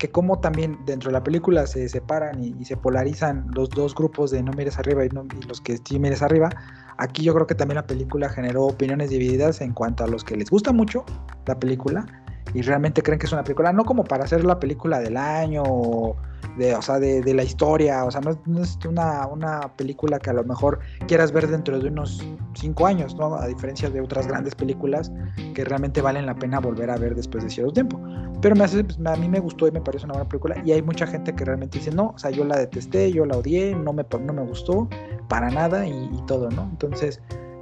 que 0.00 0.10
como 0.10 0.40
también 0.40 0.78
dentro 0.86 1.10
de 1.10 1.12
la 1.12 1.22
película 1.22 1.66
se 1.66 1.86
separan 1.90 2.42
y, 2.42 2.64
se 2.64 2.74
polarizan 2.74 3.46
los 3.54 3.68
dos 3.68 3.94
grupos 3.94 4.30
de 4.30 4.42
no 4.42 4.50
mires 4.52 4.78
arriba 4.78 5.04
y, 5.04 5.10
los 5.46 5.60
que 5.60 5.78
sí 5.84 5.98
mires 5.98 6.22
arriba, 6.22 6.48
aquí 6.96 7.22
yo 7.22 7.34
creo 7.34 7.46
que 7.46 7.54
también 7.54 7.76
la 7.76 7.86
película 7.86 8.30
generó 8.30 8.64
opiniones 8.64 9.10
divididas 9.10 9.60
en 9.60 9.74
cuanto 9.74 10.02
a 10.02 10.06
los 10.06 10.24
que 10.24 10.38
les 10.38 10.48
gusta 10.48 10.72
mucho 10.72 11.04
la 11.46 11.60
película 11.60 12.06
y 12.54 12.62
realmente 12.62 13.02
creen 13.02 13.18
que 13.18 13.26
es 13.26 13.32
una 13.32 13.44
película, 13.44 13.72
no 13.72 13.84
como 13.84 14.04
para 14.04 14.24
hacer 14.24 14.44
la 14.44 14.58
película 14.58 14.98
del 15.00 15.16
año 15.16 15.62
o 15.64 16.16
de, 16.56 16.74
o 16.74 16.82
sea, 16.82 16.98
de, 16.98 17.34
la 17.34 17.42
historia, 17.42 18.04
o 18.04 18.10
sea, 18.10 18.20
no, 18.20 18.30
es 18.60 18.78
una, 18.86 19.26
una, 19.26 19.60
película 19.76 20.18
que 20.18 20.30
a 20.30 20.32
lo 20.32 20.44
mejor 20.44 20.80
quieras 21.06 21.32
ver 21.32 21.48
dentro 21.48 21.78
de 21.78 21.88
unos 21.88 22.24
cinco 22.54 22.86
años, 22.86 23.14
¿no? 23.14 23.36
A 23.36 23.46
diferencia 23.46 23.88
de 23.88 24.00
otras 24.00 24.26
grandes 24.26 24.54
películas 24.54 25.12
que 25.54 25.64
realmente 25.64 26.02
valen 26.02 26.26
la 26.26 26.34
pena 26.34 26.58
volver 26.58 26.90
a 26.90 26.96
ver 26.96 27.14
después 27.14 27.44
de 27.44 27.50
cierto 27.50 27.72
tiempo. 27.72 28.00
Pero 28.42 28.56
me 28.56 28.64
hace, 28.64 28.82
pues, 28.82 28.98
a 29.04 29.16
mí 29.16 29.28
me 29.28 29.38
gustó 29.38 29.68
y 29.68 29.70
me 29.70 29.80
parece 29.80 30.06
una 30.06 30.14
buena 30.14 30.28
película 30.28 30.62
y 30.64 30.72
hay 30.72 30.82
mucha 30.82 31.06
gente 31.06 31.34
que 31.34 31.44
realmente 31.44 31.78
dice, 31.78 31.92
no, 31.92 32.12
o 32.14 32.18
sea, 32.18 32.30
yo 32.30 32.44
la 32.44 32.58
detesté, 32.58 33.12
yo 33.12 33.26
la 33.26 33.36
odié, 33.36 33.74
no 33.74 33.92
me, 33.92 34.04
no 34.20 34.32
me 34.32 34.42
gustó 34.42 34.88
para 35.28 35.50
nada 35.50 35.86
y, 35.86 35.92
y 35.92 36.22
todo, 36.26 36.50
¿no? 36.50 36.62
Entonces 36.64 37.20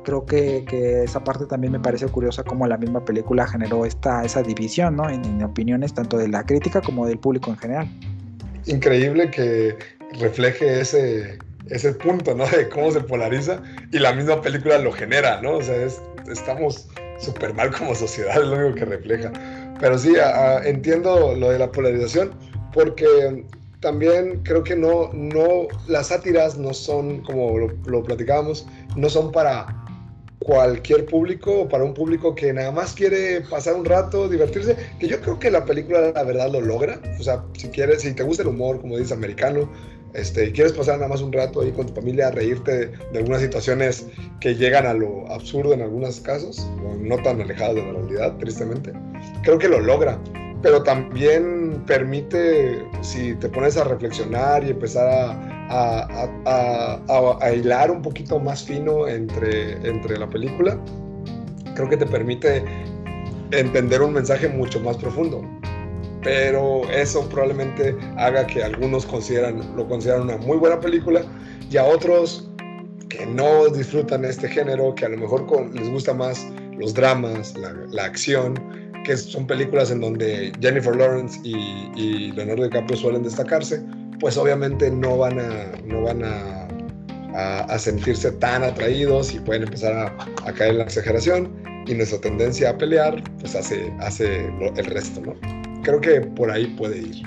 creo 0.08 0.24
que, 0.24 0.64
que, 0.64 1.04
esa 1.04 1.22
parte 1.22 1.44
también 1.44 1.70
me 1.70 1.80
parece 1.80 2.06
curiosa 2.06 2.42
como 2.42 2.66
la 2.66 2.78
misma 2.78 3.04
película 3.04 3.46
generó 3.46 3.84
esta, 3.84 4.24
esa 4.24 4.42
división 4.42 4.96
¿no? 4.96 5.10
en, 5.10 5.42
opiniones 5.42 5.92
tanto 5.92 6.16
de 6.16 6.28
la 6.28 6.46
crítica 6.46 6.80
como 6.80 7.06
del 7.06 7.18
público 7.18 7.50
en 7.50 7.58
general 7.58 7.88
increíble 8.64 9.30
que 9.30 9.76
refleje 10.20 10.80
ese, 10.80 11.38
ese 11.68 11.92
punto, 11.92 12.34
¿no? 12.34 12.46
De 12.46 12.68
cómo 12.68 12.90
se 12.90 13.00
polariza 13.00 13.60
y 13.92 13.98
la 13.98 14.12
misma 14.12 14.40
película 14.40 14.78
lo 14.78 14.92
genera, 14.92 15.40
¿no? 15.42 15.56
O 15.56 15.62
sea, 15.62 15.76
estamos 16.30 16.88
súper 17.18 17.54
mal 17.54 17.70
como 17.76 17.94
sociedad, 17.94 18.40
es 18.40 18.46
lo 18.46 18.56
único 18.56 18.74
que 18.76 18.84
refleja. 18.84 19.32
Pero 19.80 19.98
sí, 19.98 20.14
entiendo 20.64 21.34
lo 21.34 21.50
de 21.50 21.58
la 21.58 21.70
polarización 21.70 22.30
porque 22.72 23.44
también 23.80 24.40
creo 24.42 24.62
que 24.62 24.76
no, 24.76 25.10
no, 25.12 25.68
las 25.86 26.08
sátiras 26.08 26.58
no 26.58 26.74
son, 26.74 27.22
como 27.22 27.58
lo, 27.58 27.68
lo 27.86 28.02
platicábamos, 28.02 28.66
no 28.96 29.08
son 29.08 29.30
para 29.32 29.66
cualquier 30.38 31.06
público 31.06 31.62
o 31.62 31.68
para 31.68 31.84
un 31.84 31.94
público 31.94 32.34
que 32.34 32.52
nada 32.52 32.70
más 32.70 32.94
quiere 32.94 33.40
pasar 33.42 33.74
un 33.74 33.84
rato, 33.84 34.28
divertirse, 34.28 34.76
que 34.98 35.08
yo 35.08 35.20
creo 35.20 35.38
que 35.38 35.50
la 35.50 35.64
película 35.64 36.12
la 36.12 36.22
verdad 36.22 36.50
lo 36.50 36.60
logra. 36.60 37.00
O 37.18 37.22
sea, 37.22 37.44
si 37.56 37.68
quieres, 37.68 38.02
si 38.02 38.12
te 38.14 38.22
gusta 38.22 38.42
el 38.42 38.48
humor, 38.48 38.80
como 38.80 38.96
dices, 38.96 39.12
americano, 39.12 39.70
este, 40.14 40.46
y 40.46 40.52
quieres 40.52 40.72
pasar 40.72 40.96
nada 40.96 41.08
más 41.08 41.20
un 41.20 41.32
rato 41.32 41.60
ahí 41.60 41.70
con 41.72 41.86
tu 41.86 41.94
familia, 41.94 42.30
reírte 42.30 42.86
de, 42.86 43.18
algunas 43.18 43.42
situaciones 43.42 44.06
que 44.40 44.54
llegan 44.54 44.86
a 44.86 44.94
lo 44.94 45.30
absurdo 45.30 45.74
en 45.74 45.82
algunos 45.82 46.20
casos, 46.20 46.66
no 46.98 47.16
tan 47.22 47.40
alejadas 47.40 47.74
de 47.74 47.82
la 47.82 47.92
realidad, 47.92 48.36
tristemente, 48.38 48.92
creo 49.42 49.58
que 49.58 49.68
lo 49.68 49.80
logra. 49.80 50.18
Pero 50.62 50.82
también 50.82 51.84
permite, 51.86 52.84
si 53.00 53.34
te 53.34 53.48
pones 53.48 53.76
a 53.76 53.84
reflexionar 53.84 54.64
y 54.64 54.70
empezar 54.70 55.06
a, 55.08 56.28
a, 56.48 57.52
hilar 57.52 57.90
un 57.90 58.02
poquito 58.02 58.38
más 58.40 58.64
fino 58.64 59.06
entre, 59.06 59.74
entre 59.88 60.18
la 60.18 60.28
película, 60.28 60.78
creo 61.74 61.88
que 61.88 61.96
te 61.96 62.06
permite 62.06 62.64
entender 63.52 64.02
un 64.02 64.12
mensaje 64.12 64.48
mucho 64.48 64.80
más 64.80 64.96
profundo. 64.96 65.42
Pero 66.22 66.82
eso 66.90 67.28
probablemente 67.28 67.96
haga 68.16 68.46
que 68.46 68.64
algunos 68.64 69.06
consideran, 69.06 69.62
lo 69.76 69.86
consideran 69.86 70.22
una 70.22 70.36
muy 70.38 70.56
buena 70.56 70.80
película 70.80 71.22
y 71.70 71.76
a 71.76 71.84
otros 71.84 72.50
que 73.08 73.24
no 73.26 73.68
disfrutan 73.68 74.24
este 74.24 74.48
género, 74.48 74.94
que 74.94 75.06
a 75.06 75.08
lo 75.08 75.16
mejor 75.16 75.46
les 75.74 75.88
gusta 75.88 76.12
más 76.14 76.46
los 76.76 76.94
dramas, 76.94 77.54
la, 77.56 78.04
acción, 78.04 78.54
que 79.04 79.16
son 79.16 79.46
películas 79.46 79.90
en 79.90 80.00
donde 80.00 80.52
Jennifer 80.60 80.94
Lawrence 80.94 81.40
y, 81.42 81.90
y 81.96 82.32
Leonardo 82.32 82.64
DiCaprio 82.64 82.96
suelen 82.96 83.22
destacarse, 83.22 83.82
pues 84.20 84.36
obviamente 84.36 84.90
no 84.90 85.18
van 85.18 85.38
a, 85.38 85.72
no 85.84 86.02
van 86.02 86.24
a, 86.24 86.68
a, 87.34 87.78
sentirse 87.78 88.32
tan 88.32 88.64
atraídos 88.64 89.34
y 89.34 89.40
pueden 89.40 89.64
empezar 89.64 89.92
a, 90.44 90.52
caer 90.52 90.72
en 90.72 90.78
la 90.78 90.84
exageración 90.84 91.50
y 91.86 91.94
nuestra 91.94 92.20
tendencia 92.20 92.70
a 92.70 92.78
pelear 92.78 93.22
pues 93.40 93.54
hace, 93.54 93.92
hace 94.00 94.46
el 94.76 94.84
resto, 94.86 95.20
¿no? 95.20 95.34
Creo 95.82 96.00
que 96.00 96.20
por 96.20 96.50
ahí 96.50 96.66
puede 96.76 96.98
ir. 96.98 97.22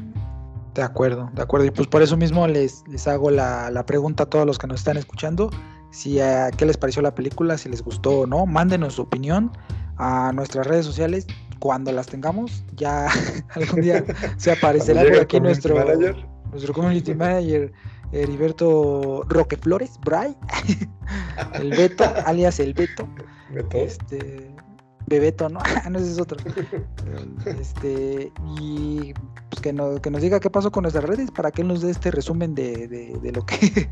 De 0.75 0.83
acuerdo, 0.83 1.29
de 1.33 1.41
acuerdo. 1.41 1.65
Y 1.65 1.71
pues 1.71 1.87
por 1.87 2.01
eso 2.01 2.15
mismo 2.15 2.47
les, 2.47 2.83
les 2.87 3.07
hago 3.07 3.31
la, 3.31 3.71
la 3.71 3.85
pregunta 3.85 4.23
a 4.23 4.25
todos 4.27 4.45
los 4.45 4.57
que 4.57 4.67
nos 4.67 4.81
están 4.81 4.97
escuchando. 4.97 5.49
Si 5.91 6.19
a 6.19 6.51
qué 6.51 6.65
les 6.65 6.77
pareció 6.77 7.01
la 7.01 7.13
película, 7.13 7.57
si 7.57 7.69
les 7.69 7.81
gustó 7.81 8.19
o 8.19 8.27
no, 8.27 8.45
mándenos 8.45 8.95
su 8.95 9.01
opinión 9.01 9.51
a 9.97 10.31
nuestras 10.33 10.67
redes 10.67 10.85
sociales 10.85 11.27
cuando 11.61 11.91
las 11.93 12.07
tengamos. 12.07 12.65
Ya 12.75 13.07
algún 13.55 13.81
día 13.81 14.03
se 14.35 14.51
aparecerá 14.51 15.03
por 15.03 15.19
aquí 15.19 15.39
nuestro, 15.39 15.75
nuestro 16.51 16.73
community 16.73 17.15
manager 17.15 17.71
Heriberto 18.11 19.23
Roqueflores, 19.29 19.97
Bray, 20.03 20.35
el 21.53 21.69
Beto, 21.69 22.03
alias 22.25 22.59
el 22.59 22.73
Beto. 22.73 23.07
Beto. 23.53 23.77
Este, 23.77 24.53
Bebeto, 25.07 25.49
¿no? 25.49 25.59
no, 25.89 25.99
ese 25.99 26.11
es 26.11 26.19
otro. 26.19 26.37
Este, 27.45 28.31
y 28.59 29.13
pues 29.49 29.61
que, 29.61 29.73
no, 29.73 30.01
que 30.01 30.09
nos 30.09 30.21
diga 30.21 30.39
qué 30.39 30.49
pasó 30.49 30.71
con 30.71 30.83
nuestras 30.83 31.05
redes 31.05 31.31
para 31.31 31.51
que 31.51 31.61
él 31.61 31.67
nos 31.67 31.81
dé 31.81 31.91
este 31.91 32.11
resumen 32.11 32.55
de, 32.55 32.87
de, 32.87 33.31
lo 33.31 33.45
que 33.45 33.89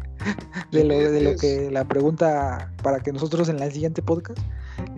de 0.72 0.84
lo, 0.84 0.98
de 0.98 1.22
lo 1.22 1.36
que 1.36 1.70
la 1.72 1.86
pregunta 1.86 2.72
para 2.82 3.00
que 3.00 3.12
nosotros 3.12 3.50
en 3.50 3.62
el 3.62 3.72
siguiente 3.72 4.02
podcast 4.02 4.40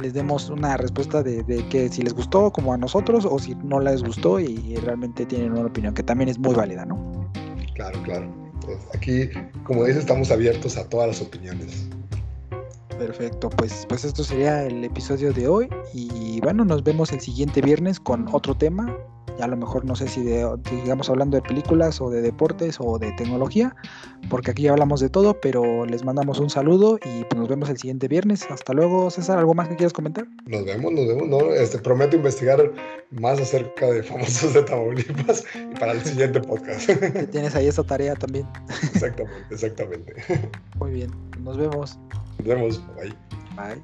les 0.02 0.14
demos 0.14 0.50
una 0.50 0.78
respuesta 0.78 1.24
de, 1.24 1.44
de, 1.44 1.68
que 1.70 1.90
si 1.90 2.02
les 2.02 2.14
gustó 2.14 2.52
como 2.52 2.74
a 2.74 2.78
nosotros 2.78 3.26
o 3.26 3.40
si 3.40 3.56
no 3.56 3.80
les 3.80 4.04
gustó 4.04 4.40
y 4.40 4.76
realmente 4.78 5.26
tienen 5.26 5.54
una 5.54 5.68
opinión 5.68 5.94
que 5.94 6.04
también 6.04 6.30
es 6.30 6.40
muy 6.40 6.56
válida, 6.56 6.86
¿no? 6.86 7.32
Claro, 7.76 8.02
claro. 8.04 8.42
Pues 8.66 8.78
aquí, 8.94 9.30
como 9.64 9.86
dices, 9.86 10.02
estamos 10.02 10.32
abiertos 10.32 10.78
a 10.78 10.88
todas 10.88 11.08
las 11.08 11.22
opiniones. 11.22 11.88
Perfecto, 12.98 13.50
pues, 13.50 13.86
pues 13.90 14.06
esto 14.06 14.24
sería 14.24 14.64
el 14.64 14.84
episodio 14.84 15.34
de 15.34 15.48
hoy 15.48 15.68
y 15.94 16.40
bueno, 16.42 16.64
nos 16.64 16.84
vemos 16.84 17.12
el 17.12 17.20
siguiente 17.20 17.62
viernes 17.62 18.00
con 18.00 18.28
otro 18.32 18.56
tema 18.56 18.96
a 19.42 19.48
lo 19.48 19.58
mejor 19.58 19.86
no 19.86 19.96
sé 19.96 20.08
si 20.08 20.24
de, 20.24 20.48
digamos 20.84 21.10
hablando 21.10 21.36
de 21.36 21.42
películas 21.42 22.00
o 22.02 22.10
de 22.10 22.22
deportes 22.22 22.78
o 22.80 23.00
de 23.00 23.12
tecnología, 23.14 23.76
porque 24.30 24.52
aquí 24.52 24.64
ya 24.64 24.72
hablamos 24.72 25.00
de 25.00 25.10
todo, 25.10 25.40
pero 25.40 25.86
les 25.86 26.04
mandamos 26.04 26.40
un 26.40 26.50
saludo 26.50 26.98
y 27.04 27.24
pues, 27.26 27.40
nos 27.40 27.50
vemos 27.50 27.70
el 27.70 27.78
siguiente 27.78 28.08
viernes. 28.08 28.46
Hasta 28.50 28.74
luego, 28.74 29.10
César, 29.10 29.38
¿algo 29.38 29.54
más 29.54 29.68
que 29.68 29.76
quieras 29.76 29.94
comentar? 29.94 30.28
Nos 30.46 30.66
vemos, 30.66 30.92
nos 30.94 31.08
vemos, 31.08 31.28
¿no? 31.28 31.54
Este, 31.54 31.80
prometo 31.80 32.16
investigar 32.16 32.72
más 33.12 33.40
acerca 33.40 33.88
de 33.88 34.04
famosos 34.04 34.54
de 34.54 34.64
Tamaulipas 34.64 35.44
y 35.56 35.80
para 35.80 35.94
el 35.94 36.02
siguiente 36.02 36.40
podcast. 36.42 36.90
Y 36.90 37.28
tienes 37.28 37.56
ahí 37.56 37.68
esa 37.68 37.84
tarea 37.84 38.16
también. 38.16 38.48
Exactamente, 38.94 39.46
exactamente. 39.52 40.16
Muy 40.78 40.92
bien, 40.92 41.12
nos 41.40 41.58
vemos. 41.58 42.00
Nos 42.40 42.48
vemos, 42.48 42.82
bye. 42.96 43.14
Bye. 43.56 43.82